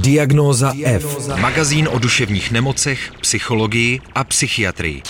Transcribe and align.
Diagnóza 0.00 0.72
F. 0.84 1.28
Magazín 1.40 1.88
o 1.92 1.98
duševních 1.98 2.50
nemocech, 2.52 3.12
psychologii 3.20 4.00
a 4.14 4.24
psychiatrii. 4.24 5.02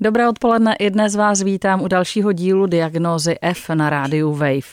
Dobré 0.00 0.28
odpoledne, 0.28 0.74
i 0.74 0.90
dnes 0.90 1.16
vás 1.16 1.42
vítám 1.42 1.82
u 1.82 1.88
dalšího 1.88 2.32
dílu 2.32 2.66
Diagnózy 2.66 3.34
F 3.42 3.68
na 3.74 3.90
rádiu 3.90 4.32
Wave. 4.32 4.68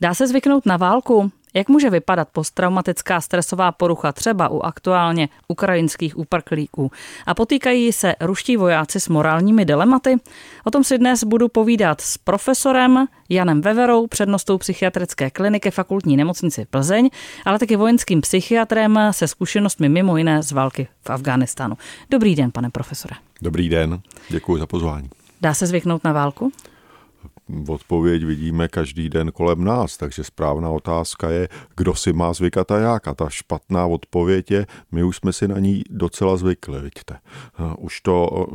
Dá 0.00 0.14
se 0.14 0.26
zvyknout 0.26 0.66
na 0.66 0.76
válku? 0.76 1.30
Jak 1.54 1.68
může 1.68 1.90
vypadat 1.90 2.28
posttraumatická 2.32 3.20
stresová 3.20 3.72
porucha 3.72 4.12
třeba 4.12 4.48
u 4.48 4.60
aktuálně 4.60 5.28
ukrajinských 5.48 6.18
uprchlíků? 6.18 6.90
A 7.26 7.34
potýkají 7.34 7.92
se 7.92 8.14
ruští 8.20 8.56
vojáci 8.56 9.00
s 9.00 9.08
morálními 9.08 9.64
dilematy? 9.64 10.16
O 10.64 10.70
tom 10.70 10.84
si 10.84 10.98
dnes 10.98 11.24
budu 11.24 11.48
povídat 11.48 12.00
s 12.00 12.18
profesorem 12.18 13.06
Janem 13.28 13.60
Veverou, 13.60 14.06
přednostou 14.06 14.58
psychiatrické 14.58 15.30
kliniky 15.30 15.70
fakultní 15.70 16.16
nemocnici 16.16 16.66
Plzeň, 16.70 17.10
ale 17.44 17.58
taky 17.58 17.76
vojenským 17.76 18.20
psychiatrem 18.20 18.98
se 19.10 19.28
zkušenostmi 19.28 19.88
mimo 19.88 20.16
jiné 20.16 20.42
z 20.42 20.52
války 20.52 20.88
v 21.02 21.10
Afghánistánu. 21.10 21.78
Dobrý 22.10 22.34
den, 22.34 22.50
pane 22.50 22.70
profesore. 22.70 23.14
Dobrý 23.42 23.68
den, 23.68 24.00
děkuji 24.28 24.58
za 24.58 24.66
pozvání. 24.66 25.10
Dá 25.40 25.54
se 25.54 25.66
zvyknout 25.66 26.04
na 26.04 26.12
válku? 26.12 26.52
Odpověď 27.68 28.24
vidíme 28.24 28.68
každý 28.68 29.08
den 29.08 29.32
kolem 29.32 29.64
nás, 29.64 29.96
takže 29.96 30.24
správná 30.24 30.70
otázka 30.70 31.30
je, 31.30 31.48
kdo 31.76 31.94
si 31.94 32.12
má 32.12 32.32
zvykat 32.32 32.70
a 32.70 32.78
jak. 32.78 33.08
A 33.08 33.14
ta 33.14 33.28
špatná 33.28 33.86
odpověď 33.86 34.50
je, 34.50 34.66
my 34.92 35.04
už 35.04 35.16
jsme 35.16 35.32
si 35.32 35.48
na 35.48 35.58
ní 35.58 35.82
docela 35.90 36.36
zvykli, 36.36 36.80
vidíte. 36.80 37.18
Už 37.78 38.00
to 38.00 38.46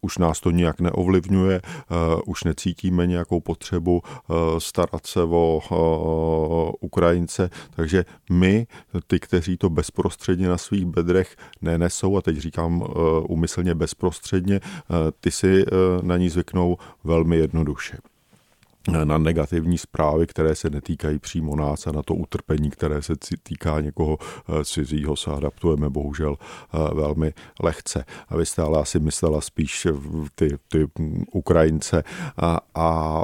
už 0.00 0.18
nás 0.18 0.40
to 0.40 0.50
nijak 0.50 0.80
neovlivňuje, 0.80 1.60
už 2.26 2.44
necítíme 2.44 3.06
nějakou 3.06 3.40
potřebu 3.40 4.02
starat 4.58 5.06
se 5.06 5.20
o 5.22 6.72
Ukrajince, 6.80 7.50
takže 7.70 8.04
my, 8.30 8.66
ty, 9.06 9.20
kteří 9.20 9.56
to 9.56 9.70
bezprostředně 9.70 10.48
na 10.48 10.58
svých 10.58 10.86
bedrech 10.86 11.36
nenesou, 11.62 12.16
a 12.16 12.22
teď 12.22 12.36
říkám 12.36 12.84
umyslně 13.28 13.74
bezprostředně, 13.74 14.60
ty 15.20 15.30
si 15.30 15.64
na 16.02 16.16
ní 16.16 16.28
zvyknou 16.28 16.76
velmi 17.04 17.36
jednoduše 17.36 17.98
na 19.04 19.18
negativní 19.18 19.78
zprávy, 19.78 20.26
které 20.26 20.54
se 20.54 20.70
netýkají 20.70 21.18
přímo 21.18 21.56
nás 21.56 21.86
a 21.86 21.92
na 21.92 22.02
to 22.02 22.14
utrpení, 22.14 22.70
které 22.70 23.02
se 23.02 23.12
týká 23.42 23.80
někoho 23.80 24.18
eh, 24.20 24.64
cizího, 24.64 25.16
se 25.16 25.30
adaptujeme 25.30 25.90
bohužel 25.90 26.36
eh, 26.38 26.94
velmi 26.94 27.32
lehce. 27.62 28.04
A 28.28 28.36
vy 28.36 28.46
jste 28.46 28.62
ale 28.62 28.80
asi 28.80 29.00
myslela 29.00 29.40
spíš 29.40 29.86
ty, 30.34 30.58
ty 30.68 30.86
Ukrajince 31.32 32.04
a, 32.36 32.60
a 32.74 33.22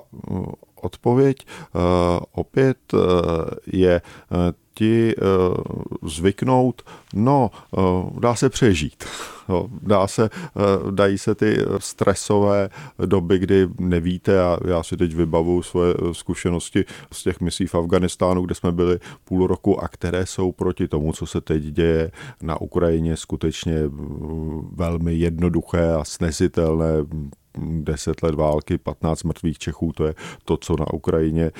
odpověď 0.83 1.46
uh, 1.74 1.80
opět 2.33 2.78
je 3.66 4.00
ti 4.75 5.14
zvyknout, 6.03 6.83
no, 7.14 7.50
dá 8.19 8.34
se 8.34 8.48
přežít. 8.48 9.05
Dá 9.83 10.06
se, 10.06 10.30
dají 10.91 11.19
se 11.19 11.34
ty 11.34 11.58
stresové 11.78 12.69
doby, 13.06 13.39
kdy 13.39 13.69
nevíte 13.78 14.42
a 14.42 14.58
já 14.67 14.83
si 14.83 14.97
teď 14.97 15.14
vybavu 15.14 15.62
svoje 15.62 15.95
zkušenosti 16.12 16.84
z 17.12 17.22
těch 17.22 17.41
misí 17.41 17.67
v 17.67 17.75
Afganistánu, 17.75 18.42
kde 18.42 18.55
jsme 18.55 18.72
byli 18.72 18.98
půl 19.25 19.47
roku 19.47 19.80
a 19.83 19.89
které 19.89 20.27
jsou 20.27 20.52
proti 20.52 20.89
tomu, 20.89 21.12
co 21.12 21.27
se 21.27 21.41
teď 21.41 21.62
děje 21.62 22.11
na 22.42 22.61
Ukrajině, 22.61 23.17
skutečně 23.17 23.75
velmi 24.72 25.14
jednoduché 25.14 25.92
a 25.92 26.05
snesitelné 26.05 27.05
10 27.58 28.22
let 28.22 28.34
války, 28.34 28.78
15 28.78 29.22
mrtvých 29.22 29.58
Čechů, 29.58 29.92
to 29.92 30.06
je 30.06 30.14
to, 30.44 30.56
co 30.56 30.77
na 30.77 30.92
Ukrajině 30.92 31.50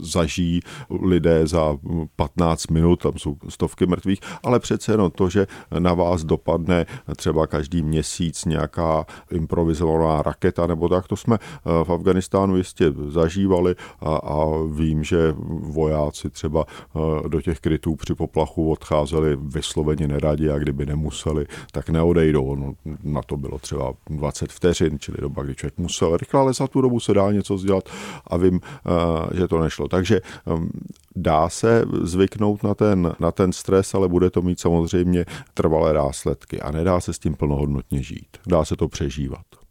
zažijí 0.00 0.60
lidé 0.90 1.46
za 1.46 1.76
15 2.16 2.66
minut, 2.70 3.02
tam 3.02 3.12
jsou 3.16 3.36
stovky 3.48 3.86
mrtvých, 3.86 4.20
ale 4.42 4.60
přece 4.60 4.92
jenom 4.92 5.10
to, 5.10 5.28
že 5.28 5.46
na 5.78 5.94
vás 5.94 6.24
dopadne 6.24 6.86
třeba 7.16 7.46
každý 7.46 7.82
měsíc 7.82 8.44
nějaká 8.44 9.06
improvizovaná 9.30 10.22
raketa 10.22 10.66
nebo 10.66 10.88
tak, 10.88 11.08
to 11.08 11.16
jsme 11.16 11.38
v 11.64 11.92
Afganistánu 11.92 12.56
jistě 12.56 12.92
zažívali 13.08 13.74
a, 14.00 14.16
a 14.16 14.46
vím, 14.70 15.04
že 15.04 15.34
vojáci 15.60 16.30
třeba 16.30 16.64
eh, 16.68 17.28
do 17.28 17.40
těch 17.40 17.60
krytů 17.60 17.96
při 17.96 18.14
poplachu 18.14 18.70
odcházeli 18.70 19.36
vysloveně 19.40 20.08
neradi 20.08 20.50
a 20.50 20.58
kdyby 20.58 20.86
nemuseli, 20.86 21.46
tak 21.72 21.90
neodejdou. 21.90 22.54
No, 22.54 22.74
na 23.02 23.22
to 23.22 23.36
bylo 23.36 23.58
třeba 23.58 23.92
20 24.10 24.52
vteřin, 24.52 24.98
čili 24.98 25.18
doba, 25.20 25.42
kdy 25.44 25.54
člověk 25.54 25.78
musel 25.78 26.16
rychle, 26.16 26.40
ale 26.40 26.54
za 26.54 26.66
tu 26.66 26.80
dobu 26.80 27.00
se 27.00 27.14
dá 27.14 27.32
něco 27.32 27.58
dělat 27.58 27.88
a 28.26 28.36
vím, 28.36 28.60
eh, 28.64 29.36
že 29.38 29.48
to 29.48 29.58
nešlo. 29.58 29.88
Takže 29.88 30.20
ehm, 30.46 30.70
dá 31.16 31.48
se 31.48 31.84
zvyknout 32.02 32.62
na 32.62 32.74
ten, 32.74 33.14
na 33.20 33.32
ten 33.32 33.52
stres, 33.52 33.94
ale 33.94 34.08
bude 34.08 34.30
to 34.30 34.42
mít 34.42 34.60
samozřejmě 34.60 35.24
trvalé 35.54 35.92
následky 35.92 36.60
a 36.60 36.70
nedá 36.70 37.00
se 37.00 37.12
s 37.12 37.18
tím 37.18 37.34
plnohodnotně 37.34 38.02
žít. 38.02 38.36
Dá 38.46 38.64
se 38.64 38.76
to 38.76 38.88
přežívat. 38.88 39.63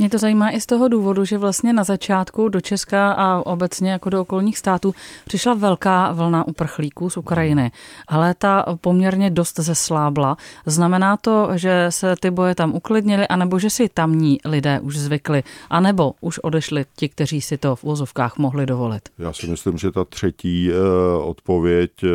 Mě 0.00 0.10
to 0.10 0.18
zajímá 0.18 0.50
i 0.50 0.60
z 0.60 0.66
toho 0.66 0.88
důvodu, 0.88 1.24
že 1.24 1.38
vlastně 1.38 1.72
na 1.72 1.84
začátku 1.84 2.48
do 2.48 2.60
Česka 2.60 3.12
a 3.12 3.46
obecně 3.46 3.90
jako 3.90 4.10
do 4.10 4.20
okolních 4.20 4.58
států 4.58 4.94
přišla 5.24 5.54
velká 5.54 6.12
vlna 6.12 6.48
uprchlíků 6.48 7.10
z 7.10 7.16
Ukrajiny, 7.16 7.70
ale 8.08 8.34
ta 8.34 8.64
poměrně 8.80 9.30
dost 9.30 9.58
zeslábla. 9.58 10.36
Znamená 10.66 11.16
to, 11.16 11.48
že 11.54 11.86
se 11.88 12.14
ty 12.20 12.30
boje 12.30 12.54
tam 12.54 12.74
uklidnili, 12.74 13.28
anebo 13.28 13.58
že 13.58 13.70
si 13.70 13.88
tamní 13.88 14.38
lidé 14.44 14.80
už 14.80 14.96
zvykli, 14.98 15.42
anebo 15.70 16.14
už 16.20 16.38
odešli 16.38 16.84
ti, 16.96 17.08
kteří 17.08 17.40
si 17.40 17.58
to 17.58 17.76
v 17.76 17.84
úzovkách 17.84 18.38
mohli 18.38 18.66
dovolit? 18.66 19.08
Já 19.18 19.32
si 19.32 19.46
myslím, 19.46 19.78
že 19.78 19.90
ta 19.90 20.04
třetí 20.04 20.70
eh, 20.70 20.74
odpověď 21.22 21.90
eh, 22.04 22.08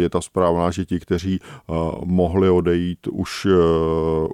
je 0.00 0.08
ta 0.10 0.20
správná, 0.20 0.70
že 0.70 0.84
ti, 0.84 1.00
kteří 1.00 1.40
eh, 1.42 1.72
mohli 2.04 2.50
odejít, 2.50 3.06
už, 3.06 3.46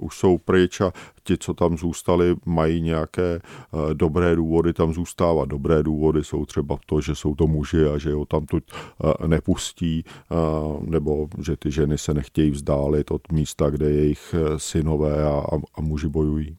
už 0.01 0.19
jsou 0.19 0.39
pryč 0.39 0.81
a 0.81 0.93
ti, 1.27 1.39
co 1.39 1.55
tam 1.55 1.79
zůstali, 1.79 2.37
mají 2.45 2.81
nějaké 2.81 3.41
eh, 3.41 3.95
dobré 3.95 4.37
důvody 4.37 4.73
tam 4.73 4.93
zůstávat. 4.93 5.49
Dobré 5.49 5.83
důvody 5.83 6.25
jsou 6.25 6.47
třeba 6.47 6.79
to, 6.87 7.01
že 7.01 7.15
jsou 7.15 7.35
to 7.35 7.47
muži 7.47 7.85
a 7.95 7.99
že 7.99 8.13
ho 8.13 8.25
tam 8.25 8.47
tu 8.47 8.57
eh, 8.59 9.29
nepustí, 9.29 10.05
eh, 10.07 10.35
nebo 10.81 11.29
že 11.45 11.57
ty 11.57 11.71
ženy 11.71 11.99
se 11.99 12.15
nechtějí 12.15 12.51
vzdálit 12.51 13.11
od 13.11 13.33
místa, 13.33 13.71
kde 13.71 13.91
jejich 13.91 14.35
synové 14.57 15.25
a, 15.25 15.43
a 15.75 15.81
muži 15.81 16.09
bojují. 16.09 16.57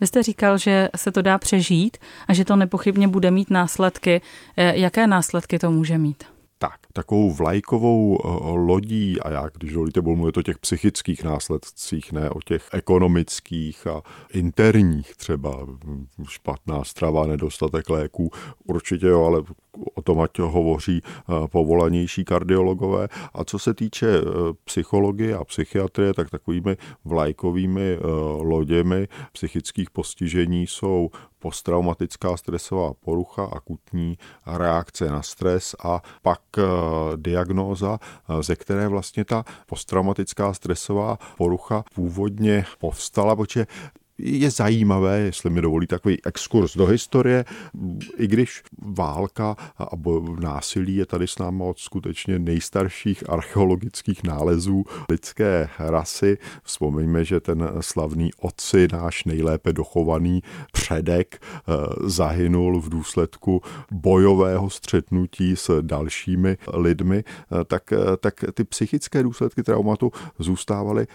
Vy 0.00 0.06
jste 0.06 0.22
říkal, 0.22 0.58
že 0.58 0.88
se 0.96 1.12
to 1.12 1.22
dá 1.22 1.38
přežít 1.38 1.96
a 2.28 2.34
že 2.34 2.44
to 2.44 2.56
nepochybně 2.56 3.08
bude 3.08 3.30
mít 3.30 3.50
následky. 3.50 4.20
Jaké 4.56 5.06
následky 5.06 5.58
to 5.58 5.70
může 5.70 5.98
mít? 5.98 6.24
tak, 6.62 6.78
takovou 6.92 7.30
vlajkovou 7.30 8.18
eh, 8.18 8.28
lodí, 8.58 9.20
a 9.20 9.30
já, 9.30 9.48
když 9.58 9.72
dovolíte, 9.72 10.00
budu 10.00 10.16
mluvit 10.16 10.36
o 10.36 10.42
těch 10.42 10.58
psychických 10.58 11.24
následcích, 11.24 12.12
ne 12.12 12.30
o 12.30 12.40
těch 12.40 12.68
ekonomických 12.72 13.86
a 13.86 14.02
interních, 14.32 15.16
třeba 15.16 15.66
špatná 16.28 16.84
strava, 16.84 17.26
nedostatek 17.26 17.90
léků, 17.90 18.30
určitě 18.64 19.06
jo, 19.06 19.24
ale 19.24 19.42
o 19.94 20.02
tom 20.02 20.20
ať 20.20 20.38
hovoří 20.38 21.02
eh, 21.04 21.48
povolanější 21.48 22.24
kardiologové. 22.24 23.08
A 23.34 23.44
co 23.44 23.58
se 23.58 23.74
týče 23.74 24.06
eh, 24.06 24.22
psychologie 24.64 25.36
a 25.36 25.44
psychiatrie, 25.44 26.14
tak 26.14 26.30
takovými 26.30 26.76
vlajkovými 27.04 27.98
loděmi 28.40 29.08
psychických 29.32 29.90
postižení 29.90 30.66
jsou 30.66 31.10
posttraumatická 31.42 32.36
stresová 32.36 32.94
porucha, 32.94 33.44
akutní 33.44 34.18
reakce 34.46 35.10
na 35.10 35.22
stres 35.22 35.74
a 35.84 36.02
pak 36.22 36.40
diagnóza, 37.16 37.98
eh, 38.02 38.42
ze 38.42 38.56
které 38.56 38.88
vlastně 38.88 39.24
ta 39.24 39.44
posttraumatická 39.66 40.54
stresová 40.54 41.18
porucha 41.36 41.84
původně 41.94 42.64
povstala, 42.78 43.36
protože 43.36 43.66
je 44.18 44.50
zajímavé, 44.50 45.18
jestli 45.18 45.50
mi 45.50 45.60
dovolí 45.60 45.86
takový 45.86 46.24
exkurs 46.24 46.76
do 46.76 46.86
historie, 46.86 47.44
i 48.18 48.26
když 48.26 48.62
válka 48.78 49.56
a 49.78 49.88
násilí 50.40 50.96
je 50.96 51.06
tady 51.06 51.26
s 51.26 51.38
námi 51.38 51.62
od 51.62 51.78
skutečně 51.78 52.38
nejstarších 52.38 53.30
archeologických 53.30 54.24
nálezů 54.24 54.84
lidské 55.08 55.68
rasy. 55.78 56.38
Vzpomeňme, 56.62 57.24
že 57.24 57.40
ten 57.40 57.68
slavný 57.80 58.30
otci, 58.40 58.88
náš 58.92 59.24
nejlépe 59.24 59.72
dochovaný 59.72 60.42
předek, 60.72 61.42
eh, 61.42 61.72
zahynul 62.08 62.80
v 62.80 62.88
důsledku 62.88 63.62
bojového 63.90 64.70
střetnutí 64.70 65.56
s 65.56 65.82
dalšími 65.82 66.56
lidmi, 66.74 67.24
eh, 67.26 67.64
tak, 67.64 67.92
eh, 67.92 68.16
tak 68.20 68.34
ty 68.54 68.64
psychické 68.64 69.22
důsledky 69.22 69.62
traumatu 69.62 70.12
zůstávaly 70.38 71.06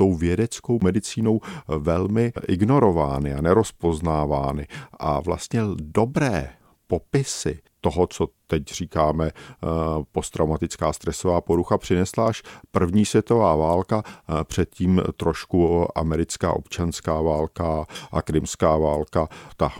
tou 0.00 0.14
vědeckou 0.14 0.78
medicínou 0.82 1.40
velmi 1.68 2.32
ignorovány 2.48 3.34
a 3.34 3.40
nerozpoznávány. 3.40 4.66
A 4.92 5.20
vlastně 5.20 5.60
dobré 5.76 6.48
popisy 6.86 7.58
toho, 7.80 8.06
co 8.06 8.28
teď 8.46 8.72
říkáme 8.72 9.26
eh, 9.26 9.66
posttraumatická 10.12 10.92
stresová 10.92 11.40
porucha, 11.40 11.78
přinesla 11.78 12.26
až 12.28 12.42
první 12.70 13.04
světová 13.04 13.56
válka, 13.56 14.02
eh, 14.06 14.44
předtím 14.44 15.02
trošku 15.16 15.88
americká 15.98 16.52
občanská 16.52 17.20
válka 17.20 17.86
a 18.12 18.22
krymská 18.22 18.76
válka. 18.76 19.28
Ta 19.56 19.72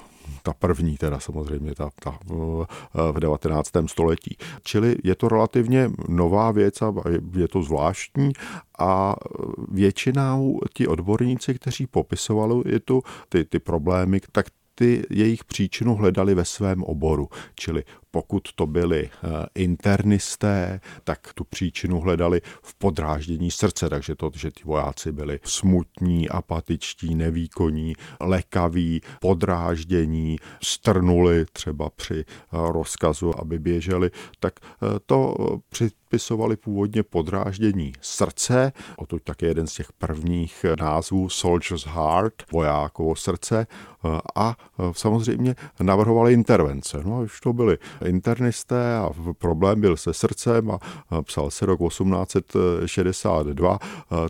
ta 0.42 0.52
první 0.52 0.96
teda 0.96 1.20
samozřejmě, 1.20 1.74
ta, 1.74 1.90
ta 2.02 2.18
v 3.12 3.20
19. 3.20 3.70
století. 3.86 4.36
Čili 4.62 4.96
je 5.04 5.14
to 5.14 5.28
relativně 5.28 5.90
nová 6.08 6.50
věc 6.50 6.82
a 6.82 6.94
je 7.36 7.48
to 7.48 7.62
zvláštní 7.62 8.32
a 8.78 9.16
většinou 9.68 10.60
ti 10.74 10.86
odborníci, 10.86 11.54
kteří 11.54 11.86
popisovali 11.86 12.80
tu, 12.84 13.02
ty, 13.28 13.44
ty 13.44 13.58
problémy, 13.58 14.20
tak 14.32 14.46
ty 14.74 15.02
jejich 15.10 15.44
příčinu 15.44 15.94
hledali 15.94 16.34
ve 16.34 16.44
svém 16.44 16.82
oboru, 16.82 17.28
čili 17.54 17.84
pokud 18.10 18.52
to 18.54 18.66
byli 18.66 19.10
eh, 19.10 19.28
internisté, 19.54 20.80
tak 21.04 21.32
tu 21.34 21.44
příčinu 21.44 22.00
hledali 22.00 22.40
v 22.62 22.74
podráždění 22.74 23.50
srdce, 23.50 23.88
takže 23.88 24.14
to, 24.14 24.30
že 24.34 24.50
ti 24.50 24.62
vojáci 24.64 25.12
byli 25.12 25.40
smutní, 25.44 26.28
apatičtí, 26.28 27.14
nevýkonní, 27.14 27.92
lekaví, 28.20 29.00
podráždění, 29.20 30.36
strnuli 30.62 31.44
třeba 31.52 31.90
při 31.90 32.24
eh, 32.24 32.24
rozkazu, 32.52 33.40
aby 33.40 33.58
běželi, 33.58 34.10
tak 34.40 34.54
eh, 34.62 34.86
to 35.06 35.36
připisovali 35.68 36.56
původně 36.56 37.02
podráždění 37.02 37.92
srdce, 38.00 38.72
o 38.96 39.06
to 39.06 39.18
také 39.18 39.46
jeden 39.46 39.66
z 39.66 39.74
těch 39.74 39.92
prvních 39.92 40.64
názvů 40.80 41.28
Soldier's 41.28 41.86
Heart, 41.86 42.34
vojákovo 42.52 43.16
srdce, 43.16 43.66
a 44.36 44.56
samozřejmě 44.92 45.54
navrhovali 45.80 46.32
intervence. 46.32 47.02
No 47.04 47.16
a 47.16 47.20
už 47.20 47.40
to 47.40 47.52
byly 47.52 47.78
internisté 48.04 48.96
a 48.96 49.10
problém 49.38 49.80
byl 49.80 49.96
se 49.96 50.14
srdcem 50.14 50.70
a 50.70 50.78
psal 51.22 51.50
se 51.50 51.66
rok 51.66 51.80
1862, 51.88 53.78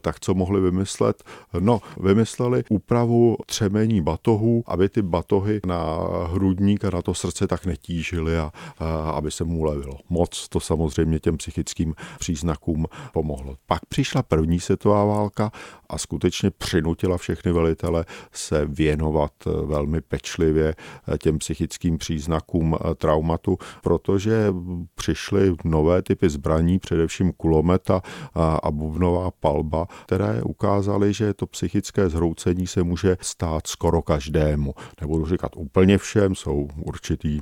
tak 0.01 0.21
co 0.21 0.35
mohli 0.35 0.61
vymyslet? 0.61 1.25
No, 1.61 1.81
vymysleli 2.01 2.65
úpravu 2.69 3.37
třemení 3.47 4.01
batohů, 4.01 4.65
aby 4.67 4.89
ty 4.89 5.03
batohy 5.03 5.61
na 5.67 5.99
hrudník 6.27 6.85
a 6.85 6.91
na 6.91 7.03
to 7.03 7.15
srdce 7.15 7.47
tak 7.47 7.67
netížily 7.67 8.39
a, 8.39 8.53
a 8.79 9.11
aby 9.11 9.31
se 9.31 9.45
mu 9.45 9.65
levilo. 9.65 9.95
Moc 10.09 10.49
to 10.49 10.61
samozřejmě 10.61 11.19
těm 11.19 11.37
psychickým 11.37 11.95
příznakům 12.19 12.87
pomohlo. 13.13 13.57
Pak 13.67 13.87
přišla 13.87 14.23
první 14.23 14.61
světová 14.61 15.05
válka 15.05 15.53
a 15.89 15.99
skutečně 15.99 16.51
přinutila 16.51 17.19
všechny 17.19 17.53
velitele 17.53 18.05
se 18.33 18.67
věnovat 18.67 19.33
velmi 19.65 20.01
pečlivě 20.01 20.75
těm 21.23 21.39
psychickým 21.39 21.99
příznakům 21.99 22.77
traumatu 22.97 23.59
protože 23.83 24.55
přišly 24.95 25.55
nové 25.65 26.03
typy 26.03 26.31
zbraní, 26.31 26.79
především 26.79 27.33
kulomet 27.33 27.91
a, 27.91 28.03
a 28.63 28.71
bubnová 28.71 29.31
palba, 29.31 29.87
které 30.07 30.43
ukázaly, 30.43 31.13
že 31.13 31.35
to 31.35 31.47
psychické 31.47 32.09
zhroucení 32.09 32.67
se 32.67 32.83
může 32.83 33.17
stát 33.21 33.67
skoro 33.67 34.03
každému. 34.03 34.75
Nebudu 35.01 35.27
říkat 35.27 35.53
úplně 35.57 35.99
všem, 35.99 36.35
jsou 36.35 36.69
určitý 36.77 37.41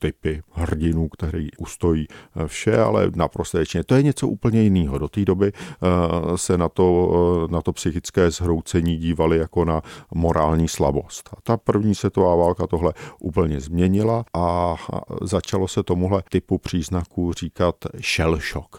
typy 0.00 0.42
hrdinů, 0.52 1.08
který 1.08 1.48
ustojí 1.58 2.06
eh, 2.10 2.48
vše, 2.48 2.78
ale 2.78 3.10
naprosto 3.14 3.58
většině. 3.58 3.84
To 3.84 3.94
je 3.94 4.02
něco 4.02 4.28
úplně 4.28 4.62
jiného. 4.62 4.98
Do 4.98 5.08
té 5.08 5.24
doby 5.24 5.52
eh, 5.52 6.38
se 6.38 6.58
na 6.58 6.68
to, 6.68 7.12
eh, 7.44 7.52
na 7.52 7.62
to 7.62 7.72
psychické 7.72 8.30
zhroucení 8.30 8.96
dívali 8.96 9.38
jako 9.38 9.64
na 9.64 9.82
morální 10.14 10.68
slabost. 10.68 11.30
A 11.32 11.40
ta 11.42 11.56
první 11.56 11.94
světová 11.94 12.34
válka 12.34 12.66
tohle 12.66 12.92
úplně 13.20 13.60
změnila 13.60 14.24
a 14.34 14.76
začalo 15.22 15.68
se 15.68 15.82
tomuhle 15.82 16.22
typu 16.28 16.58
příznaků 16.58 17.32
říkat 17.32 17.74
shell 18.16 18.38
shock. 18.52 18.76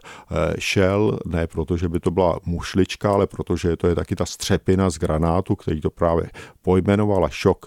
Shell 0.73 1.19
ne 1.25 1.47
proto, 1.47 1.77
že 1.77 1.89
by 1.89 1.99
to 1.99 2.11
byla 2.11 2.39
mušlička, 2.45 3.11
ale 3.13 3.27
protože 3.27 3.77
to 3.77 3.87
je 3.87 3.95
taky 3.95 4.15
ta 4.15 4.25
střepina 4.25 4.89
z 4.89 4.97
granátu, 4.97 5.55
který 5.55 5.81
to 5.81 5.89
právě 5.89 6.29
pojmenovala 6.61 7.29
šok 7.29 7.65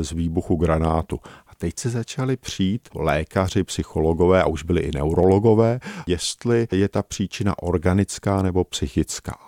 z 0.00 0.12
výbuchu 0.12 0.56
granátu 0.56 1.20
teď 1.64 1.78
se 1.78 1.90
začali 1.90 2.36
přijít 2.36 2.88
lékaři, 2.94 3.64
psychologové 3.64 4.42
a 4.42 4.46
už 4.46 4.62
byli 4.62 4.80
i 4.80 4.90
neurologové, 4.94 5.80
jestli 6.06 6.68
je 6.72 6.88
ta 6.88 7.02
příčina 7.02 7.62
organická 7.62 8.42
nebo 8.42 8.64
psychická. 8.64 9.38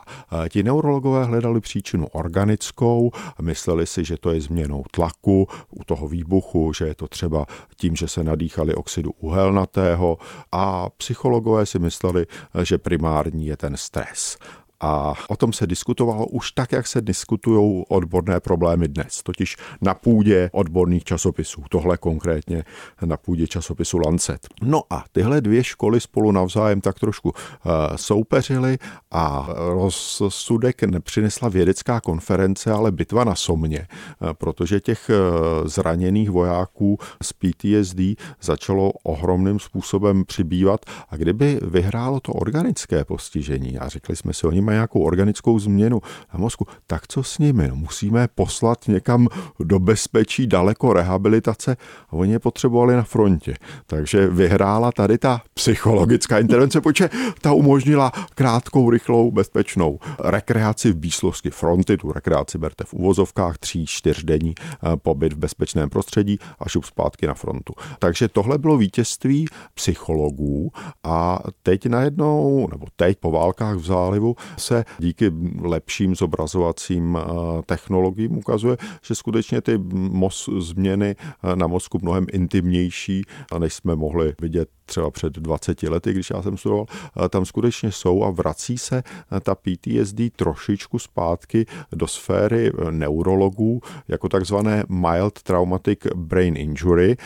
Ti 0.48 0.62
neurologové 0.62 1.24
hledali 1.24 1.60
příčinu 1.60 2.06
organickou, 2.06 3.10
mysleli 3.42 3.86
si, 3.86 4.04
že 4.04 4.16
to 4.16 4.30
je 4.30 4.40
změnou 4.40 4.84
tlaku 4.90 5.48
u 5.70 5.84
toho 5.84 6.08
výbuchu, 6.08 6.72
že 6.72 6.86
je 6.86 6.94
to 6.94 7.08
třeba 7.08 7.46
tím, 7.76 7.96
že 7.96 8.08
se 8.08 8.24
nadýchali 8.24 8.74
oxidu 8.74 9.12
uhelnatého 9.18 10.18
a 10.52 10.90
psychologové 10.90 11.66
si 11.66 11.78
mysleli, 11.78 12.26
že 12.62 12.78
primární 12.78 13.46
je 13.46 13.56
ten 13.56 13.76
stres. 13.76 14.38
A 14.80 15.14
o 15.28 15.36
tom 15.36 15.52
se 15.52 15.66
diskutovalo 15.66 16.26
už 16.26 16.52
tak, 16.52 16.72
jak 16.72 16.86
se 16.86 17.00
diskutují 17.00 17.84
odborné 17.88 18.40
problémy 18.40 18.88
dnes, 18.88 19.22
totiž 19.22 19.56
na 19.80 19.94
půdě 19.94 20.50
odborných 20.52 21.04
časopisů, 21.04 21.62
tohle 21.70 21.96
konkrétně 21.96 22.64
na 23.04 23.16
půdě 23.16 23.46
časopisu 23.46 23.98
Lancet. 23.98 24.48
No 24.62 24.82
a 24.90 25.04
tyhle 25.12 25.40
dvě 25.40 25.64
školy 25.64 26.00
spolu 26.00 26.32
navzájem 26.32 26.80
tak 26.80 26.98
trošku 26.98 27.28
uh, 27.28 27.72
soupeřily 27.96 28.78
a 29.10 29.48
rozsudek 29.56 30.82
nepřinesla 30.82 31.48
vědecká 31.48 32.00
konference, 32.00 32.72
ale 32.72 32.92
bitva 32.92 33.24
na 33.24 33.34
Somně, 33.34 33.88
uh, 34.20 34.32
protože 34.32 34.80
těch 34.80 35.10
uh, 35.10 35.68
zraněných 35.68 36.30
vojáků 36.30 36.98
z 37.22 37.32
PTSD 37.32 38.00
začalo 38.40 38.92
ohromným 39.02 39.58
způsobem 39.58 40.24
přibývat 40.24 40.80
a 41.08 41.16
kdyby 41.16 41.60
vyhrálo 41.62 42.20
to 42.20 42.32
organické 42.32 43.04
postižení, 43.04 43.78
a 43.78 43.88
řekli 43.88 44.16
jsme 44.16 44.32
si, 44.32 44.46
oni 44.46 44.60
mají 44.66 44.76
nějakou 44.76 45.00
organickou 45.00 45.58
změnu 45.58 46.00
na 46.34 46.40
mozku, 46.40 46.66
tak 46.86 47.06
co 47.08 47.22
s 47.22 47.38
nimi? 47.38 47.68
No, 47.68 47.76
musíme 47.76 48.28
poslat 48.34 48.88
někam 48.88 49.28
do 49.60 49.78
bezpečí, 49.78 50.46
daleko 50.46 50.92
rehabilitace 50.92 51.76
a 52.08 52.12
oni 52.12 52.32
je 52.32 52.38
potřebovali 52.38 52.96
na 52.96 53.02
frontě. 53.02 53.54
Takže 53.86 54.26
vyhrála 54.26 54.92
tady 54.92 55.18
ta 55.18 55.42
psychologická 55.54 56.38
intervence, 56.38 56.80
protože 56.80 57.10
ta 57.40 57.52
umožnila 57.52 58.12
krátkou, 58.34 58.90
rychlou, 58.90 59.30
bezpečnou 59.30 59.98
rekreaci 60.18 60.92
v 60.92 60.96
blízkosti 60.96 61.50
fronty, 61.50 61.96
tu 61.96 62.12
rekreaci 62.12 62.58
berte 62.58 62.84
v 62.84 62.94
uvozovkách, 62.94 63.58
tří, 63.58 63.86
čtyřdenní 63.86 64.54
eh, 64.58 64.96
pobyt 64.96 65.32
v 65.32 65.38
bezpečném 65.38 65.90
prostředí 65.90 66.38
a 66.58 66.68
šup 66.68 66.84
zpátky 66.84 67.26
na 67.26 67.34
frontu. 67.34 67.74
Takže 67.98 68.28
tohle 68.28 68.58
bylo 68.58 68.76
vítězství 68.76 69.46
psychologů 69.74 70.72
a 71.04 71.38
teď 71.62 71.86
najednou, 71.86 72.68
nebo 72.70 72.86
teď 72.96 73.18
po 73.20 73.30
válkách 73.30 73.76
v 73.76 73.86
zálivu, 73.86 74.36
se 74.58 74.84
díky 74.98 75.32
lepším 75.60 76.14
zobrazovacím 76.14 77.18
eh, 77.20 77.62
technologiím 77.66 78.38
ukazuje, 78.38 78.76
že 79.02 79.14
skutečně 79.14 79.60
ty 79.60 79.78
mos, 79.92 80.48
změny 80.58 81.16
eh, 81.18 81.56
na 81.56 81.66
mozku 81.66 81.98
mnohem 82.02 82.26
intimnější, 82.32 83.22
než 83.58 83.74
jsme 83.74 83.96
mohli 83.96 84.34
vidět 84.40 84.68
třeba 84.86 85.10
před 85.10 85.32
20 85.32 85.82
lety, 85.82 86.12
když 86.12 86.30
já 86.30 86.42
jsem 86.42 86.56
studoval, 86.56 86.86
eh, 87.24 87.28
tam 87.28 87.44
skutečně 87.44 87.92
jsou 87.92 88.24
a 88.24 88.30
vrací 88.30 88.78
se 88.78 89.02
ta 89.42 89.54
PTSD 89.54 90.20
trošičku 90.36 90.98
zpátky 90.98 91.66
do 91.92 92.06
sféry 92.06 92.72
neurologů 92.90 93.80
jako 94.08 94.28
takzvané 94.28 94.84
Mild 94.88 95.42
Traumatic 95.42 95.98
Brain 96.14 96.56
Injury, 96.56 97.16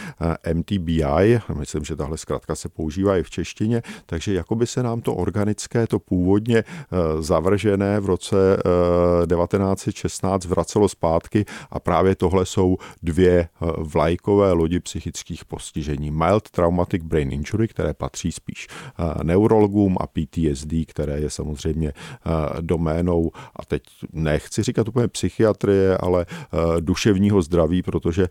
MTBI, 0.54 1.40
myslím, 1.54 1.84
že 1.84 1.96
tahle 1.96 2.18
zkrátka 2.18 2.54
se 2.54 2.68
používá 2.68 3.16
i 3.16 3.22
v 3.22 3.30
češtině, 3.30 3.82
takže 4.06 4.34
jako 4.34 4.54
by 4.54 4.66
se 4.66 4.82
nám 4.82 5.00
to 5.00 5.14
organické, 5.14 5.86
to 5.86 5.98
původně 5.98 6.64
zavržené 7.22 8.00
v 8.00 8.06
roce 8.06 8.36
1916 9.26 10.44
eh, 10.44 10.48
vracelo 10.48 10.88
zpátky 10.88 11.44
a 11.70 11.80
právě 11.80 12.14
tohle 12.14 12.46
jsou 12.46 12.76
dvě 13.02 13.38
eh, 13.40 13.48
vlajkové 13.78 14.52
lodi 14.52 14.80
psychických 14.80 15.44
postižení. 15.44 16.10
Mild 16.10 16.50
Traumatic 16.50 17.02
Brain 17.04 17.32
Injury, 17.32 17.68
které 17.68 17.94
patří 17.94 18.32
spíš 18.32 18.68
eh, 18.70 19.24
neurologům 19.24 19.96
a 20.00 20.06
PTSD, 20.06 20.72
které 20.86 21.20
je 21.20 21.30
samozřejmě 21.30 21.92
doménou, 22.60 23.30
a 23.56 23.64
teď 23.64 23.82
nechci 24.12 24.62
říkat 24.62 24.88
úplně 24.88 25.08
psychiatrie, 25.08 25.96
ale 25.96 26.26
duševního 26.80 27.42
zdraví, 27.42 27.82
protože 27.82 28.28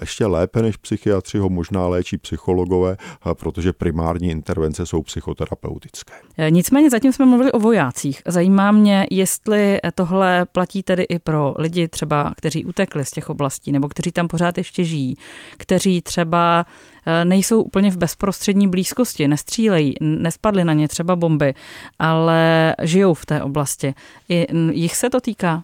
ještě 0.00 0.26
lépe 0.26 0.62
než 0.62 0.76
psychiatři 0.76 1.38
ho 1.38 1.48
možná 1.48 1.86
léčí 1.86 2.18
psychologové, 2.18 2.96
protože 3.32 3.72
primární 3.72 4.30
intervence 4.30 4.86
jsou 4.86 5.02
psychoterapeutické. 5.02 6.12
Nicméně 6.50 6.90
zatím 6.90 7.12
jsme 7.12 7.26
mluvili 7.26 7.52
o 7.52 7.58
vojácích. 7.58 8.22
Zajímá 8.28 8.72
mě, 8.72 9.06
jestli 9.10 9.78
tohle 9.94 10.46
platí 10.52 10.82
tedy 10.82 11.02
i 11.02 11.18
pro 11.18 11.54
lidi 11.58 11.88
třeba, 11.88 12.32
kteří 12.36 12.64
utekli 12.64 13.04
z 13.04 13.10
těch 13.10 13.30
oblastí 13.30 13.72
nebo 13.72 13.88
kteří 13.88 14.12
tam 14.12 14.28
pořád 14.28 14.58
ještě 14.58 14.84
žijí, 14.84 15.16
kteří 15.56 16.02
třeba 16.02 16.66
eh, 17.06 17.24
nejsou 17.24 17.62
úplně 17.62 17.90
v 17.90 17.96
bezprostřední 17.96 18.68
blízkosti, 18.68 19.28
nestřílejí, 19.28 19.94
nespadly 20.00 20.64
na 20.64 20.72
ně 20.72 20.88
třeba 20.88 21.16
bomby, 21.16 21.54
ale 21.98 22.74
žijou 22.82 23.14
v 23.14 23.26
té 23.26 23.42
oblasti. 23.42 23.94
I 24.28 24.46
jich 24.72 24.96
se 24.96 25.10
to 25.10 25.20
týká? 25.20 25.62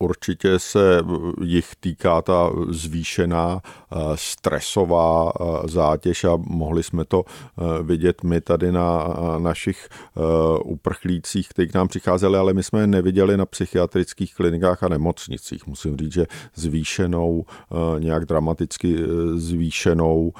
Určitě 0.00 0.58
se 0.58 1.02
jich 1.42 1.76
týká 1.80 2.22
ta 2.22 2.50
zvýšená 2.68 3.60
eh, 3.62 3.96
stresová 4.14 5.32
eh, 5.32 5.68
zátěž 5.68 6.24
a 6.24 6.36
mohli 6.36 6.82
jsme 6.82 7.04
to 7.04 7.24
eh, 7.26 7.82
vidět 7.82 8.22
my 8.22 8.40
tady 8.40 8.72
na 8.72 9.16
našich 9.38 9.88
uprchlících, 10.64 11.48
kteří 11.48 11.68
k 11.68 11.74
nám 11.74 11.88
přicházeli, 11.88 12.38
ale 12.38 12.54
my 12.54 12.62
jsme 12.62 12.80
je 12.80 12.86
neviděli 12.86 13.36
na 13.36 13.46
psychiatrických 13.46 14.34
klinikách 14.34 14.82
a 14.82 14.88
nemocnicích. 14.88 15.66
Musím 15.66 15.96
říct, 15.96 16.12
že 16.12 16.26
zvýšenou, 16.54 17.44
nějak 17.98 18.24
dramaticky 18.24 18.96
zvýšenou 19.34 20.32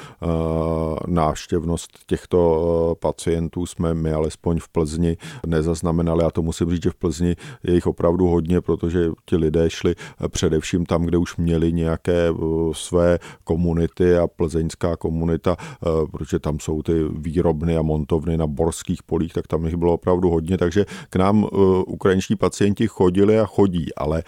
návštěvnost 1.06 1.98
těchto 2.06 2.96
pacientů 3.00 3.66
jsme 3.66 3.94
my 3.94 4.12
alespoň 4.12 4.60
v 4.60 4.68
Plzni 4.68 5.16
nezaznamenali 5.46 6.24
a 6.24 6.30
to 6.30 6.42
musím 6.42 6.70
říct, 6.70 6.82
že 6.82 6.90
v 6.90 6.96
Plzni 6.96 7.36
je 7.62 7.74
jich 7.74 7.86
opravdu 7.86 8.26
hodně, 8.26 8.60
protože 8.60 9.10
ti 9.24 9.36
lidé 9.36 9.47
lidé 9.48 9.70
šli 9.70 9.94
eh, 9.96 10.28
především 10.28 10.86
tam, 10.86 11.04
kde 11.04 11.18
už 11.18 11.36
měli 11.36 11.72
nějaké 11.72 12.28
eh, 12.28 12.34
své 12.72 13.18
komunity 13.44 14.16
a 14.16 14.26
plzeňská 14.26 14.96
komunita, 14.96 15.56
eh, 15.58 16.06
protože 16.10 16.38
tam 16.38 16.60
jsou 16.60 16.82
ty 16.82 16.92
výrobny 17.12 17.76
a 17.76 17.82
montovny 17.82 18.36
na 18.36 18.46
borských 18.46 19.02
polích, 19.02 19.32
tak 19.32 19.46
tam 19.46 19.64
jich 19.64 19.76
bylo 19.76 19.92
opravdu 19.94 20.30
hodně, 20.30 20.58
takže 20.58 20.86
k 21.10 21.16
nám 21.16 21.46
ukrajinští 21.86 22.36
pacienti 22.36 22.88
chodili 22.88 23.40
a 23.40 23.46
chodí, 23.46 23.94
ale, 23.94 24.22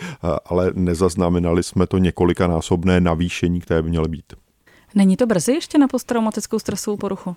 ale 0.45 0.73
nezaznamenali 0.75 1.63
jsme 1.63 1.87
to 1.87 1.99
několikanásobné 1.99 3.01
navýšení, 3.01 3.61
které 3.61 3.83
by 3.83 3.89
mělo 3.89 4.09
být. 4.09 4.33
Není 4.95 5.17
to 5.17 5.27
brzy 5.27 5.53
ještě 5.53 5.79
na 5.79 5.89
posttraumatickou 5.89 6.59
stresovou 6.59 6.97
poruchu? 6.97 7.37